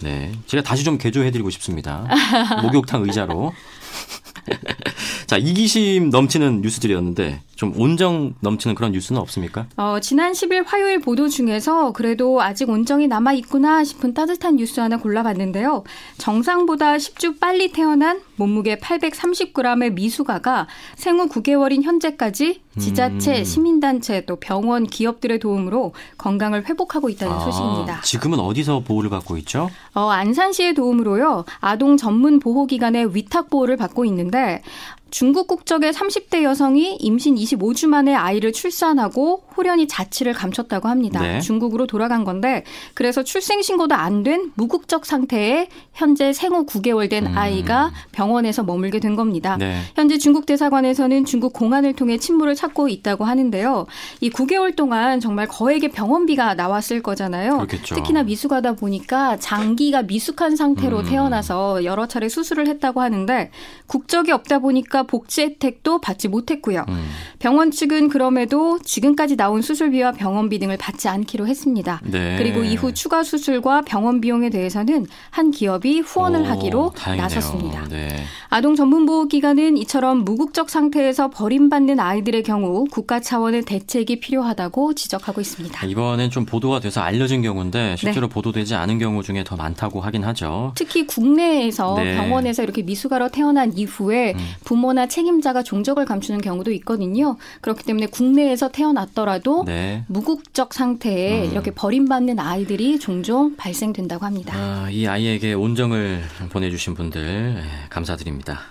네. 0.01 0.31
제가 0.45 0.63
다시 0.63 0.83
좀 0.83 0.97
개조해드리고 0.97 1.49
싶습니다. 1.49 2.07
목욕탕 2.61 3.03
의자로. 3.03 3.53
자, 5.27 5.37
이기심 5.37 6.09
넘치는 6.09 6.61
뉴스들이었는데 6.61 7.41
좀 7.60 7.74
온정 7.78 8.36
넘치는 8.39 8.74
그런 8.74 8.93
뉴스는 8.93 9.19
없습니까? 9.19 9.65
어, 9.76 9.98
지난 10.00 10.32
10일 10.32 10.63
화요일 10.65 11.02
보도 11.02 11.28
중에서 11.28 11.91
그래도 11.91 12.41
아직 12.41 12.69
온정이 12.69 13.10
남아 13.10 13.34
있구나 13.34 13.84
싶은 13.84 14.13
따뜻한 14.13 14.56
뉴스 14.56 14.80
하나 14.80 14.95
골라봤는데요. 14.95 15.84
정상보다 16.17 16.95
10주 16.95 17.38
빨리 17.38 17.74
태어난 17.74 18.22
몸무게 18.38 18.78
830g의 18.78 19.91
미숙아가 19.91 20.67
생후 20.95 21.28
9개월인 21.28 21.84
현재까지 21.84 22.62
지자체, 22.78 23.39
음. 23.39 23.43
시민단체 23.43 24.24
또 24.26 24.38
병원, 24.38 24.88
기업들의 24.88 25.39
도움으로 25.39 25.91
건강을 26.17 26.69
회복하고 26.69 27.10
있다는 27.10 27.34
아, 27.34 27.39
소식입니다. 27.39 28.02
지금은 28.04 28.39
어디서 28.39 28.84
보호를 28.86 29.10
받고 29.10 29.36
있죠? 29.39 29.69
어, 29.93 30.10
안산시의 30.10 30.76
도움으로요. 30.76 31.43
아동 31.60 31.98
전문 31.98 32.39
보호기관의 32.39 33.13
위탁 33.15 33.50
보호를 33.50 33.76
받고 33.76 34.06
있는데 34.06 34.62
중국 35.10 35.48
국적의 35.48 35.91
30대 35.93 36.43
여성이 36.43 36.95
임신 37.00 37.36
25주 37.36 37.88
만에 37.88 38.13
아이를 38.13 38.54
출산하고 38.54 39.43
호련히 39.58 39.88
자취를 39.88 40.34
감췄다고 40.34 40.88
합니다. 40.88 41.22
네. 41.22 41.39
중국으로 41.41 41.88
돌아간 41.88 42.24
건데 42.24 42.63
그래서 42.93 43.24
출생 43.24 43.62
신고도 43.62 43.95
안 43.95 44.19
된 44.24 44.52
무국적 44.56 45.06
상태에 45.06 45.69
현재 45.93 46.34
생후 46.34 46.65
9개월 46.65 47.10
된 47.10 47.26
음. 47.28 47.38
아이가 47.38 47.91
병원에서 48.12 48.63
머물게 48.63 49.00
된 49.00 49.15
겁니다. 49.15 49.56
네. 49.58 49.80
현재 49.95 50.17
중국 50.17 50.45
대사관에서는 50.45 51.26
중국 51.26 51.54
공안을 51.54 51.93
통해 51.93 52.17
친모를 52.17 52.56
찾고 52.56 52.89
있다고 52.89 53.24
하는데요. 53.24 53.86
이 54.19 54.30
9개월 54.30 54.76
동안 54.76 55.19
정말 55.19 55.48
거액의 55.48 55.91
병원비가 55.91 56.56
나왔을 56.56 57.02
거잖아요. 57.02 57.58
그렇겠죠. 57.58 57.95
특히나 57.95 58.24
미숙하다 58.24 58.74
보니까 58.74 59.38
장기가 59.38 60.04
미숙한 60.04 60.56
상태로 60.56 61.00
음. 61.00 61.06
태어나서 61.06 61.84
여러 61.86 62.08
차례 62.08 62.28
수술을 62.28 62.67
했다고 62.67 63.02
하는데 63.02 63.52
국적이 63.88 64.32
없다 64.32 64.60
보니까 64.60 64.98
복지 65.03 65.41
혜택도 65.41 66.01
받지 66.01 66.27
못했고요. 66.27 66.85
음. 66.88 67.09
병원 67.39 67.71
측은 67.71 68.09
그럼에도 68.09 68.79
지금까지 68.79 69.35
나온 69.35 69.62
수술비와 69.62 70.12
병원비 70.12 70.59
등을 70.59 70.77
받지 70.77 71.07
않기로 71.07 71.47
했습니다. 71.47 72.01
네. 72.03 72.35
그리고 72.38 72.63
이후 72.63 72.93
추가 72.93 73.23
수술과 73.23 73.81
병원 73.81 74.21
비용에 74.21 74.49
대해서는 74.49 75.07
한 75.29 75.51
기업이 75.51 76.01
후원을 76.01 76.41
오, 76.41 76.45
하기로 76.45 76.93
다행이네요. 76.95 77.23
나섰습니다. 77.23 77.88
네. 77.89 78.09
아동 78.49 78.75
전문보호기관은 78.75 79.77
이처럼 79.77 80.25
무국적 80.25 80.69
상태에서 80.69 81.29
버림받는 81.29 81.99
아이들의 81.99 82.43
경우 82.43 82.85
국가 82.91 83.19
차원의 83.19 83.63
대책이 83.63 84.19
필요하다고 84.19 84.95
지적하고 84.95 85.39
있습니다. 85.41 85.85
이번엔 85.85 86.29
좀 86.29 86.45
보도가 86.45 86.79
돼서 86.79 87.01
알려진 87.01 87.41
경우인데 87.41 87.95
실제로 87.97 88.27
네. 88.27 88.33
보도되지 88.33 88.75
않은 88.75 88.99
경우 88.99 89.23
중에 89.23 89.43
더 89.43 89.55
많다고 89.55 90.01
하긴 90.01 90.23
하죠. 90.25 90.73
특히 90.75 91.05
국내에서 91.07 91.95
네. 91.95 92.15
병원에서 92.15 92.63
이렇게 92.63 92.81
미숙아로 92.81 93.29
태어난 93.29 93.75
이후에 93.77 94.33
음. 94.33 94.39
부모나 94.89 95.08
책임자가 95.08 95.62
종적을 95.62 96.06
감추는 96.06 96.41
경우도 96.41 96.71
있거든요. 96.73 97.38
그렇기 97.62 97.84
때문에 97.84 98.08
국내에서 98.08 98.69
태어났더라도 98.69 99.63
네. 99.65 100.04
무국적 100.08 100.73
상태에 100.73 101.45
음. 101.45 101.52
이렇게 101.52 101.71
버림받는 101.71 102.39
아이들이 102.39 102.99
종종 102.99 103.56
발생된다고 103.56 104.25
합니다. 104.25 104.54
아, 104.56 104.89
이 104.89 105.06
아이에게 105.06 105.54
온정을 105.54 106.23
보내주신 106.49 106.95
분들 106.95 107.56
예, 107.58 107.88
감사드립니다. 107.89 108.62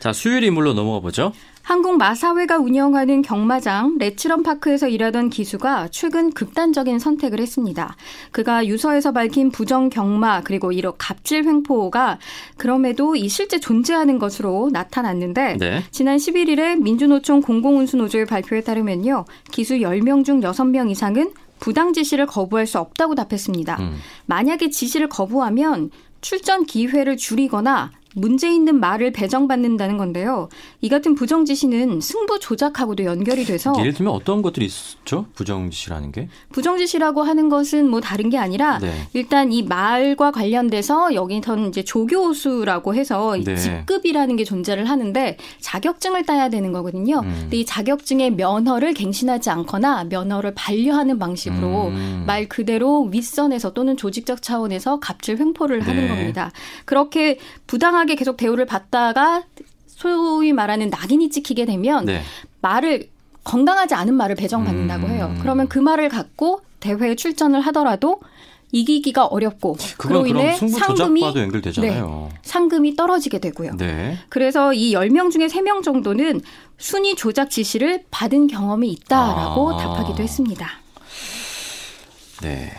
자, 0.00 0.12
수요일 0.12 0.42
인물로 0.44 0.74
넘어가 0.74 1.00
보죠. 1.00 1.32
한국 1.66 1.96
마사회가 1.96 2.58
운영하는 2.58 3.22
경마장 3.22 3.96
레츠런 3.98 4.44
파크에서 4.44 4.86
일하던 4.86 5.30
기수가 5.30 5.88
최근 5.90 6.30
극단적인 6.30 7.00
선택을 7.00 7.40
했습니다. 7.40 7.96
그가 8.30 8.64
유서에서 8.66 9.10
밝힌 9.10 9.50
부정 9.50 9.90
경마 9.90 10.42
그리고 10.44 10.70
이런 10.70 10.92
갑질 10.96 11.44
횡포가 11.44 12.20
그럼에도 12.56 13.16
이 13.16 13.28
실제 13.28 13.58
존재하는 13.58 14.20
것으로 14.20 14.70
나타났는데 14.72 15.56
네. 15.56 15.82
지난 15.90 16.18
11일에 16.18 16.80
민주노총 16.80 17.40
공공운수노조의 17.42 18.26
발표에 18.26 18.60
따르면요. 18.60 19.24
기수 19.50 19.74
10명 19.74 20.24
중 20.24 20.42
6명 20.42 20.88
이상은 20.92 21.32
부당 21.58 21.92
지시를 21.92 22.26
거부할 22.26 22.68
수 22.68 22.78
없다고 22.78 23.16
답했습니다. 23.16 23.76
음. 23.80 23.96
만약에 24.26 24.70
지시를 24.70 25.08
거부하면 25.08 25.90
출전 26.20 26.64
기회를 26.64 27.16
줄이거나 27.16 27.90
문제 28.16 28.50
있는 28.50 28.80
말을 28.80 29.12
배정받는다는 29.12 29.98
건데요. 29.98 30.48
이 30.80 30.88
같은 30.88 31.14
부정지시는 31.14 32.00
승부 32.00 32.40
조작하고도 32.40 33.04
연결이 33.04 33.44
돼서 33.44 33.74
예를 33.78 33.92
들면 33.92 34.14
어떤 34.14 34.40
것들이 34.40 34.64
있죠? 34.64 35.26
부정지시라는 35.34 36.12
게? 36.12 36.28
부정지시라고 36.50 37.22
하는 37.22 37.50
것은 37.50 37.90
뭐 37.90 38.00
다른 38.00 38.30
게 38.30 38.38
아니라 38.38 38.78
네. 38.78 39.06
일단 39.12 39.52
이 39.52 39.62
말과 39.62 40.30
관련돼서 40.30 41.12
여기선 41.12 41.68
이제 41.68 41.84
조교수라고 41.84 42.94
해서 42.94 43.36
네. 43.36 43.54
직급이라는 43.54 44.36
게 44.36 44.44
존재를 44.44 44.86
하는데 44.86 45.36
자격증을 45.60 46.24
따야 46.24 46.48
되는 46.48 46.72
거거든요. 46.72 47.20
음. 47.20 47.36
근데 47.42 47.58
이 47.58 47.66
자격증의 47.66 48.30
면허를 48.30 48.94
갱신하지 48.94 49.50
않거나 49.50 50.04
면허를 50.04 50.54
반려하는 50.54 51.18
방식으로 51.18 51.88
음. 51.88 52.24
말 52.26 52.48
그대로 52.48 53.02
윗선에서 53.10 53.74
또는 53.74 53.98
조직적 53.98 54.40
차원에서 54.40 55.00
갑질 55.00 55.36
횡포를 55.36 55.80
네. 55.80 55.84
하는 55.84 56.08
겁니다. 56.08 56.50
그렇게 56.86 57.38
부당하게 57.66 58.05
건강하게 58.06 58.14
계속 58.14 58.36
대우를 58.36 58.64
받다가 58.64 59.42
소위 59.86 60.52
말하는 60.52 60.88
낙인이 60.88 61.28
찍히게 61.30 61.66
되면 61.66 62.06
네. 62.06 62.22
말을 62.62 63.10
건강하지 63.44 63.94
않은 63.94 64.14
말을 64.14 64.36
배정받는다고 64.36 65.08
해요. 65.08 65.32
음. 65.32 65.38
그러면 65.42 65.68
그 65.68 65.78
말을 65.78 66.08
갖고 66.08 66.60
대회에 66.80 67.16
출전을 67.16 67.60
하더라도 67.60 68.20
이기기가 68.72 69.26
어렵고 69.26 69.76
그로 69.96 70.26
인해 70.26 70.56
상금이 70.56 71.20
네, 71.80 72.02
상금이 72.42 72.96
떨어지게 72.96 73.38
되고요. 73.38 73.76
네. 73.76 74.18
그래서 74.28 74.72
이 74.72 74.94
10명 74.94 75.30
중에 75.30 75.46
3명 75.46 75.82
정도는 75.82 76.40
순위 76.78 77.14
조작 77.14 77.50
지시를 77.50 78.04
받은 78.10 78.48
경험이 78.48 78.90
있다라고 78.90 79.74
아. 79.74 79.76
답하기도 79.76 80.22
했습니다. 80.22 80.68
네. 82.42 82.72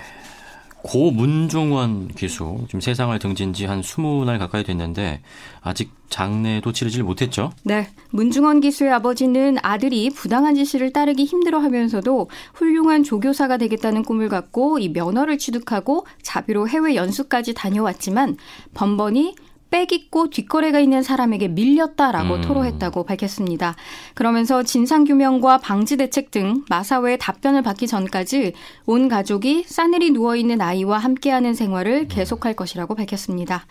고 0.84 1.12
문중원 1.12 2.10
기수 2.10 2.60
지금 2.68 2.80
세상을 2.80 3.18
등진 3.20 3.54
지 3.54 3.66
한 3.66 3.82
20날 3.82 4.40
가까이 4.40 4.64
됐는데 4.64 5.22
아직 5.62 5.92
장례도 6.10 6.72
치르질 6.72 7.04
못했죠. 7.04 7.52
네. 7.64 7.90
문중원 8.12 8.62
기수의 8.62 8.92
아버지는 8.94 9.58
아들이 9.62 10.10
부당한 10.10 10.56
지시를 10.56 10.94
따르기 10.94 11.26
힘들어하면서도 11.26 12.30
훌륭한 12.54 13.04
조교사가 13.04 13.58
되겠다는 13.58 14.04
꿈을 14.04 14.30
갖고 14.30 14.80
이 14.80 14.88
면허를 14.90 15.38
취득하고 15.38 16.06
자비로 16.22 16.70
해외 16.70 16.96
연수까지 16.96 17.54
다녀왔지만 17.54 18.38
번번이 18.74 19.36
빼기고 19.70 20.30
뒷거래가 20.30 20.80
있는 20.80 21.04
사람에게 21.04 21.50
밀렸다라고 21.50 22.36
음. 22.36 22.42
토로했다고 22.42 23.04
밝혔습니다. 23.04 23.76
그러면서 24.14 24.64
진상규명과 24.64 25.60
방지 25.60 25.98
대책 25.98 26.32
등 26.32 26.64
마사회의 26.70 27.18
답변을 27.18 27.62
받기 27.62 27.88
전까지 27.88 28.54
온 28.86 29.08
가족이 29.08 29.66
싸늘히 29.68 30.12
누워있는 30.12 30.62
아이와 30.62 30.98
함께하는 30.98 31.54
생활을 31.54 32.02
음. 32.02 32.08
계속할 32.08 32.56
것이라고 32.56 32.96
밝혔습니다. 32.96 33.66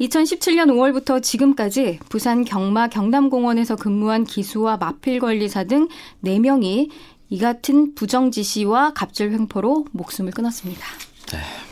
2017년 0.00 0.68
5월부터 0.68 1.22
지금까지 1.22 1.98
부산 2.08 2.44
경마 2.44 2.88
경남공원에서 2.88 3.76
근무한 3.76 4.24
기수와 4.24 4.76
마필 4.76 5.20
관리사 5.20 5.64
등 5.64 5.88
4명이 6.24 6.90
이 7.30 7.38
같은 7.38 7.94
부정지시와 7.94 8.94
갑질 8.94 9.32
횡포로 9.32 9.86
목숨을 9.92 10.32
끊었습니다. 10.32 10.86
네. 11.32 11.67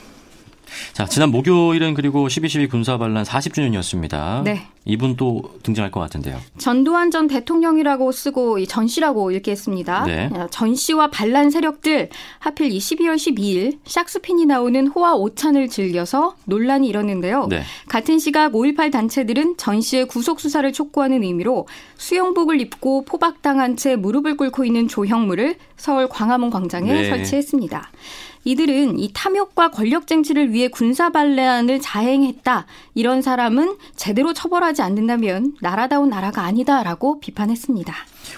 자, 0.92 1.06
지난 1.06 1.30
목요일은 1.30 1.94
그리고 1.94 2.26
12.12 2.26 2.70
군사반란 2.70 3.24
40주년이었습니다. 3.24 4.42
네. 4.44 4.66
이분 4.86 5.16
또 5.16 5.42
등장할 5.64 5.90
것 5.90 5.98
같은데요. 6.00 6.40
전두환 6.58 7.10
전 7.10 7.26
대통령이라고 7.26 8.12
쓰고 8.12 8.64
전 8.66 8.86
씨라고 8.86 9.32
읽겠습니다. 9.32 10.04
네. 10.04 10.30
어, 10.32 10.46
전씨와 10.50 11.10
반란 11.10 11.50
세력들 11.50 12.08
하필 12.38 12.70
이 12.70 12.78
12월 12.78 13.16
12일 13.16 13.78
샥스핀이 13.84 14.46
나오는 14.46 14.86
호화 14.86 15.16
오찬을 15.16 15.68
즐겨서 15.68 16.36
논란이 16.44 16.88
일었는데요. 16.88 17.48
네. 17.50 17.62
같은 17.88 18.20
시각 18.20 18.52
5.18 18.52 18.92
단체들은 18.92 19.56
전 19.56 19.80
씨의 19.80 20.06
구속 20.06 20.38
수사를 20.38 20.72
촉구하는 20.72 21.24
의미로 21.24 21.66
수영복을 21.96 22.60
입고 22.60 23.04
포박당한 23.06 23.76
채 23.76 23.96
무릎을 23.96 24.36
꿇고 24.36 24.64
있는 24.64 24.86
조형물을 24.86 25.56
서울 25.76 26.08
광화문 26.08 26.50
광장에 26.50 26.92
네. 26.92 27.08
설치했습니다. 27.08 27.90
이들은 28.46 29.00
이 29.00 29.10
탐욕과 29.12 29.72
권력 29.72 30.06
쟁취를 30.06 30.52
위해 30.52 30.68
군사 30.68 31.10
반란을 31.10 31.80
자행했다. 31.80 32.66
이런 32.94 33.20
사람은 33.20 33.76
제대로 33.96 34.32
처벌하지 34.32 34.82
않는다면 34.82 35.56
나라다운 35.60 36.08
나라가 36.10 36.42
아니다라고 36.42 37.18
비판했습니다. 37.18 37.92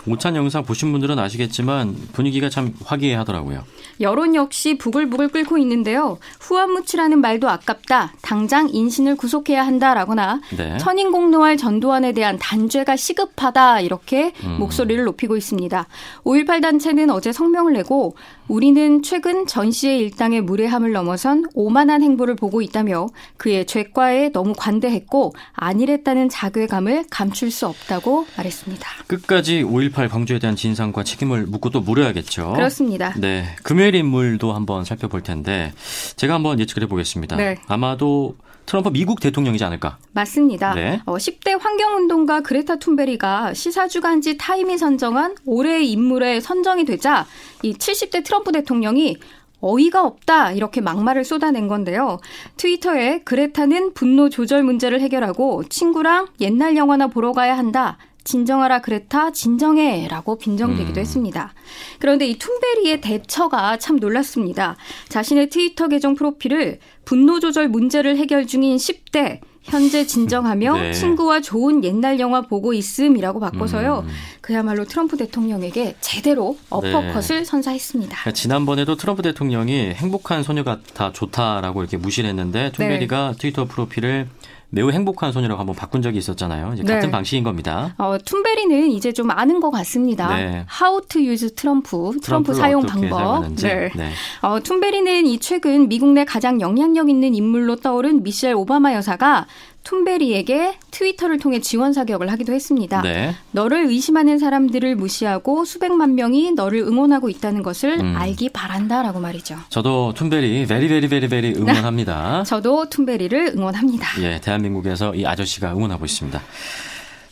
오찬 0.06 0.36
영상 0.36 0.64
보신 0.64 0.92
분들은 0.92 1.18
아시겠지만 1.18 1.96
분위기가 2.12 2.48
참 2.48 2.74
화기애애하더라고요. 2.84 3.64
여론 4.00 4.34
역시 4.34 4.78
부글부글 4.78 5.28
끓고 5.28 5.58
있는데요. 5.58 6.18
후한무치라는 6.40 7.20
말도 7.20 7.48
아깝다. 7.48 8.12
당장 8.22 8.68
인신을 8.68 9.16
구속해야 9.16 9.66
한다라거나 9.66 10.40
네. 10.56 10.78
천인공노할 10.78 11.56
전두환에 11.56 12.12
대한 12.12 12.38
단죄가 12.38 12.96
시급하다 12.96 13.80
이렇게 13.80 14.32
음. 14.44 14.58
목소리를 14.58 15.02
높이고 15.04 15.36
있습니다. 15.36 15.86
5.18 16.24 16.62
단체는 16.62 17.10
어제 17.10 17.32
성명을 17.32 17.72
내고 17.72 18.16
우리는 18.48 19.02
최근 19.02 19.46
전 19.46 19.70
씨의 19.70 19.98
일당의 20.00 20.40
무례함을 20.40 20.92
넘어선 20.92 21.44
오만한 21.54 22.02
행보를 22.02 22.34
보고 22.34 22.62
있다며 22.62 23.08
그의 23.36 23.66
죄과에 23.66 24.30
너무 24.32 24.54
관대했고 24.56 25.34
안일했다는 25.52 26.30
자괴감을 26.30 27.04
감출 27.10 27.50
수 27.50 27.66
없다고 27.66 28.26
말했습니다. 28.36 28.88
끝까지 29.06 29.62
5.18 29.78 30.08
광주에 30.08 30.38
대한 30.38 30.56
진상과 30.56 31.04
책임을 31.04 31.46
묻고 31.46 31.70
또 31.70 31.80
물어야겠죠. 31.80 32.54
그렇습니다. 32.54 33.14
네. 33.16 33.56
금요일 33.62 33.94
인물도 33.94 34.52
한번 34.52 34.84
살펴볼 34.84 35.22
텐데 35.22 35.72
제가 36.16 36.34
한번 36.34 36.58
예측을 36.58 36.82
해보겠습니다. 36.84 37.36
네. 37.36 37.56
아마도 37.68 38.36
트럼프 38.66 38.90
미국 38.90 39.20
대통령이지 39.20 39.64
않을까? 39.64 39.96
맞습니다. 40.12 40.74
네. 40.74 41.00
어, 41.06 41.16
10대 41.16 41.58
환경운동가 41.58 42.40
그레타 42.42 42.76
툰베리가 42.76 43.54
시사주간지 43.54 44.36
타임이 44.36 44.76
선정한 44.76 45.36
올해의 45.46 45.90
인물에 45.90 46.40
선정이 46.40 46.84
되자 46.84 47.26
이 47.62 47.72
70대 47.72 48.24
트럼프 48.24 48.52
대통령이 48.52 49.16
어이가 49.60 50.04
없다 50.04 50.52
이렇게 50.52 50.80
막말을 50.80 51.24
쏟아낸 51.24 51.66
건데요. 51.66 52.18
트위터에 52.56 53.22
그레타는 53.24 53.94
분노 53.94 54.28
조절 54.28 54.62
문제를 54.62 55.00
해결하고 55.00 55.64
친구랑 55.68 56.28
옛날 56.40 56.76
영화나 56.76 57.08
보러 57.08 57.32
가야 57.32 57.56
한다. 57.56 57.96
진정하라 58.28 58.82
그레타 58.82 59.32
진정해라고 59.32 60.36
빈정되기도 60.36 61.00
음. 61.00 61.00
했습니다. 61.00 61.54
그런데 61.98 62.26
이 62.26 62.36
툰베리의 62.36 63.00
대처가 63.00 63.78
참 63.78 63.96
놀랐습니다. 63.96 64.76
자신의 65.08 65.48
트위터 65.48 65.88
계정 65.88 66.14
프로필을 66.14 66.78
분노 67.06 67.40
조절 67.40 67.68
문제를 67.68 68.18
해결 68.18 68.46
중인 68.46 68.76
10대 68.76 69.40
현재 69.62 70.06
진정하며 70.06 70.76
네. 70.78 70.92
친구와 70.92 71.40
좋은 71.40 71.84
옛날 71.84 72.20
영화 72.20 72.42
보고 72.42 72.74
있음이라고 72.74 73.40
바꿔서요. 73.40 74.04
음. 74.06 74.12
그야말로 74.42 74.84
트럼프 74.84 75.16
대통령에게 75.16 75.96
제대로 76.02 76.58
어퍼컷을 76.68 77.38
네. 77.38 77.44
선사했습니다. 77.44 78.10
그러니까 78.10 78.32
지난번에도 78.32 78.96
트럼프 78.96 79.22
대통령이 79.22 79.94
행복한 79.94 80.42
소녀 80.42 80.64
같아 80.64 81.12
좋다라고 81.12 81.80
이렇게 81.80 81.96
무시를 81.96 82.28
했는데 82.28 82.72
툰베리가 82.72 83.32
네. 83.32 83.38
트위터 83.38 83.64
프로필을 83.64 84.28
매우 84.70 84.90
행복한 84.90 85.32
소녀라고 85.32 85.58
한번 85.58 85.74
바꾼 85.74 86.02
적이 86.02 86.18
있었잖아요. 86.18 86.72
이제 86.74 86.82
같은 86.82 87.08
네. 87.08 87.10
방식인 87.10 87.42
겁니다. 87.42 87.94
어, 87.96 88.18
툰베리는 88.22 88.90
이제 88.90 89.12
좀 89.12 89.30
아는 89.30 89.60
것 89.60 89.70
같습니다. 89.70 90.36
네. 90.36 90.66
How 90.80 91.00
to 91.08 91.22
use 91.22 91.50
트럼프, 91.54 92.18
트럼프 92.22 92.52
사용 92.52 92.82
방법. 92.82 93.48
네. 93.54 93.90
네. 93.94 94.10
어, 94.42 94.60
툰베리는 94.60 95.26
이 95.26 95.38
최근 95.38 95.88
미국 95.88 96.10
내 96.12 96.24
가장 96.24 96.60
영향력 96.60 97.08
있는 97.08 97.34
인물로 97.34 97.76
떠오른 97.76 98.22
미셸 98.22 98.54
오바마 98.54 98.92
여사가 98.94 99.46
툰베리에게 99.88 100.74
트위터를 100.90 101.38
통해 101.38 101.60
지원 101.60 101.94
사격을 101.94 102.30
하기도 102.30 102.52
했습니다. 102.52 103.00
네. 103.00 103.34
너를 103.52 103.86
의심하는 103.86 104.38
사람들을 104.38 104.96
무시하고 104.96 105.64
수백만 105.64 106.14
명이 106.14 106.52
너를 106.52 106.80
응원하고 106.80 107.30
있다는 107.30 107.62
것을 107.62 107.98
음. 107.98 108.14
알기 108.14 108.50
바란다라고 108.50 109.18
말이죠. 109.18 109.56
저도 109.70 110.12
툰베리 110.12 110.66
very 110.66 110.88
very 110.88 111.08
very 111.08 111.28
very 111.28 111.54
응원합니다. 111.56 112.44
저도 112.46 112.90
툰베리를 112.90 113.54
응원합니다. 113.56 114.22
예, 114.22 114.38
대한민국에서 114.42 115.14
이 115.14 115.24
아저씨가 115.24 115.72
응원하고 115.72 116.04
있습니다. 116.04 116.38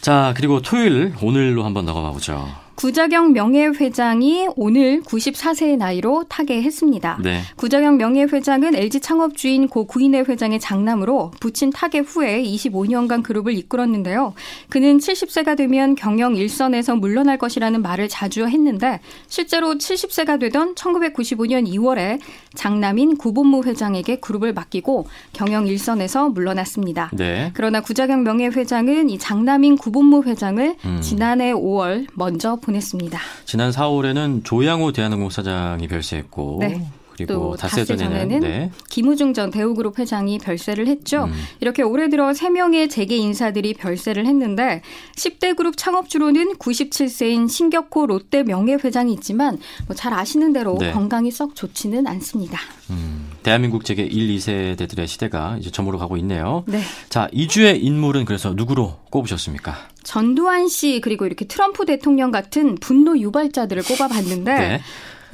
자, 0.01 0.33
그리고 0.35 0.63
토요일 0.63 1.13
오늘로 1.21 1.63
한번 1.63 1.85
넘어가 1.85 2.11
보죠. 2.11 2.49
구자경 2.77 3.33
명예회장이 3.33 4.49
오늘 4.55 5.01
94세의 5.01 5.79
나이로 5.79 6.25
타계했습니다. 6.29 7.21
네. 7.25 7.41
구자경 7.57 7.97
명예회장은 7.97 8.77
LG 8.77 9.01
창업주인 9.01 9.67
고 9.67 9.87
구인회 9.87 10.21
회장의 10.21 10.61
장남으로 10.61 11.33
부친 11.41 11.71
타계 11.71 12.01
후에 12.01 12.43
25년간 12.43 13.23
그룹을 13.23 13.57
이끌었는데요. 13.57 14.35
그는 14.69 14.99
70세가 14.99 15.57
되면 15.57 15.95
경영 15.95 16.37
일선에서 16.37 16.97
물러날 16.97 17.39
것이라는 17.39 17.81
말을 17.81 18.09
자주 18.09 18.47
했는데 18.47 19.01
실제로 19.27 19.75
70세가 19.75 20.39
되던 20.39 20.75
1995년 20.75 21.67
2월에 21.67 22.21
장남인 22.57 23.17
구본무 23.17 23.65
회장에게 23.65 24.17
그룹을 24.17 24.53
맡기고 24.53 25.07
경영 25.33 25.67
일선에서 25.69 26.31
물러났습니다. 26.31 27.11
네. 27.13 27.53
그러나 27.55 27.81
구자경 27.81 28.25
명예회장은 28.25 29.11
이 29.11 29.19
장남인 29.19 29.77
구본무 29.77 30.25
회장을 30.25 30.77
음. 30.85 31.01
지난해 31.01 31.53
5월 31.53 32.07
먼저 32.15 32.57
보냈습니다. 32.57 33.19
지난 33.45 33.71
4월에는 33.71 34.45
조양호 34.45 34.91
대한항공 34.93 35.31
사장이 35.31 35.87
별세했고 35.87 36.57
네. 36.61 36.85
그리고 37.17 37.57
닷새 37.57 37.85
전에는 37.85 38.41
네. 38.41 38.71
김우중 38.89 39.35
전 39.35 39.51
대우그룹 39.51 39.99
회장이 39.99 40.39
별세를 40.39 40.87
했죠. 40.87 41.25
음. 41.25 41.33
이렇게 41.61 41.83
올해 41.83 42.09
들어 42.09 42.31
3명의 42.31 42.89
재계 42.89 43.17
인사들이 43.17 43.75
별세를 43.75 44.25
했는데 44.27 44.83
10대 45.17 45.57
그룹 45.57 45.77
창업주로는 45.77 46.55
97세인 46.59 47.49
신격호 47.51 48.07
롯데 48.07 48.43
명예회장이 48.45 49.13
있지만 49.13 49.59
뭐 49.87 49.97
잘 49.97 50.13
아시는 50.15 50.53
대로 50.53 50.77
네. 50.79 50.93
건강이 50.93 51.33
썩 51.33 51.57
좋지는 51.57 52.07
않습니다. 52.07 52.61
음, 52.91 53.33
대한민국 53.43 53.85
재계 53.85 54.05
1, 54.05 54.37
2세대들의 54.37 55.07
시대가 55.09 55.57
이제 55.59 55.71
저물어 55.71 55.99
가고 55.99 56.17
있네요. 56.19 56.63
네. 56.67 56.81
자, 57.09 57.29
2주의 57.33 57.83
인물은 57.83 58.25
그래서 58.25 58.53
누구로 58.55 58.99
꼽으셨습니까? 59.11 59.75
전두환 60.05 60.69
씨 60.69 61.01
그리고 61.03 61.27
이렇게 61.27 61.47
트럼프 61.47 61.87
대통령 61.87 62.31
같은 62.31 62.77
분노 62.77 63.19
유발자들을 63.19 63.83
꼽아봤는데 63.89 64.55
네. 64.55 64.81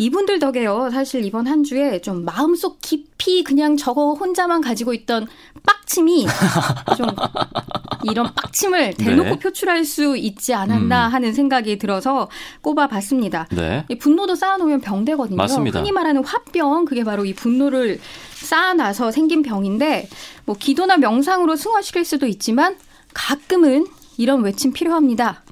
이분들 0.03 0.41
덕에요. 0.41 0.91
사실 0.91 1.25
이번 1.25 1.47
한 1.47 1.63
주에 1.63 2.01
좀 2.01 2.25
마음속 2.25 2.81
깊이 2.81 3.45
그냥 3.45 3.77
저거 3.77 4.15
혼자만 4.15 4.61
가지고 4.61 4.93
있던 4.95 5.29
빡침이 5.65 6.27
좀 6.99 7.07
이런 8.11 8.35
빡침을 8.35 8.95
대놓고 8.95 9.31
네. 9.31 9.39
표출할 9.39 9.85
수 9.85 10.17
있지 10.17 10.55
않았나 10.55 11.07
음. 11.07 11.13
하는 11.13 11.33
생각이 11.33 11.79
들어서 11.79 12.29
꼽아봤습니다. 12.63 13.47
네. 13.53 13.85
이 13.89 13.97
분노도 13.97 14.35
쌓아놓으면 14.35 14.81
병되거든요. 14.81 15.37
맞습니다. 15.37 15.79
흔히 15.79 15.93
말하는 15.93 16.25
화병 16.25 16.85
그게 16.85 17.05
바로 17.05 17.25
이 17.25 17.33
분노를 17.33 18.01
쌓아놔서 18.35 19.13
생긴 19.13 19.43
병인데 19.43 20.09
뭐 20.47 20.57
기도나 20.59 20.97
명상으로 20.97 21.55
승화시킬 21.55 22.05
수도 22.05 22.27
있지만 22.27 22.77
가끔은 23.15 23.87
이런 24.19 24.43
외침 24.43 24.73
필요합니다. 24.73 25.43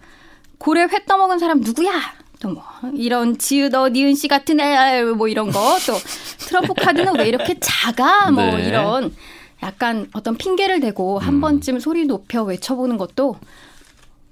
고래 0.59 0.83
회 0.83 1.05
떠먹은 1.07 1.39
사람 1.39 1.61
누구야? 1.61 2.20
또 2.41 2.49
뭐 2.49 2.65
이런 2.95 3.37
지읒어 3.39 3.91
니은 3.91 4.15
씨 4.15 4.27
같은 4.29 4.59
애 4.61 5.03
뭐 5.05 5.29
이런 5.29 5.51
거 5.51 5.61
또 5.87 5.95
트럼프 6.39 6.75
카드는 6.75 7.19
왜 7.19 7.29
이렇게 7.29 7.57
작아 7.61 8.31
뭐 8.31 8.45
네. 8.57 8.69
이런 8.69 9.15
약간 9.63 10.09
어떤 10.15 10.37
핑계를 10.37 10.81
대고 10.81 11.19
한 11.19 11.35
음. 11.35 11.41
번쯤 11.43 11.81
소리 11.81 12.07
높여 12.07 12.43
외쳐보는 12.43 12.97
것도 12.97 13.37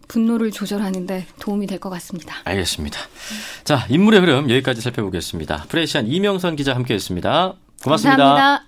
분노를 0.09 0.51
조절하는데 0.53 1.27
도움이 1.39 1.67
될 1.67 1.79
것 1.79 1.91
같습니다. 1.91 2.35
알겠습니다. 2.45 2.99
자 3.65 3.85
인물의 3.91 4.21
흐름 4.21 4.51
여기까지 4.51 4.81
살펴보겠습니다. 4.81 5.67
프레시안 5.69 6.07
이명선 6.07 6.57
기자 6.57 6.75
함께했습니다. 6.75 7.55
고맙습니다. 7.85 8.17
감사합니다. 8.17 8.68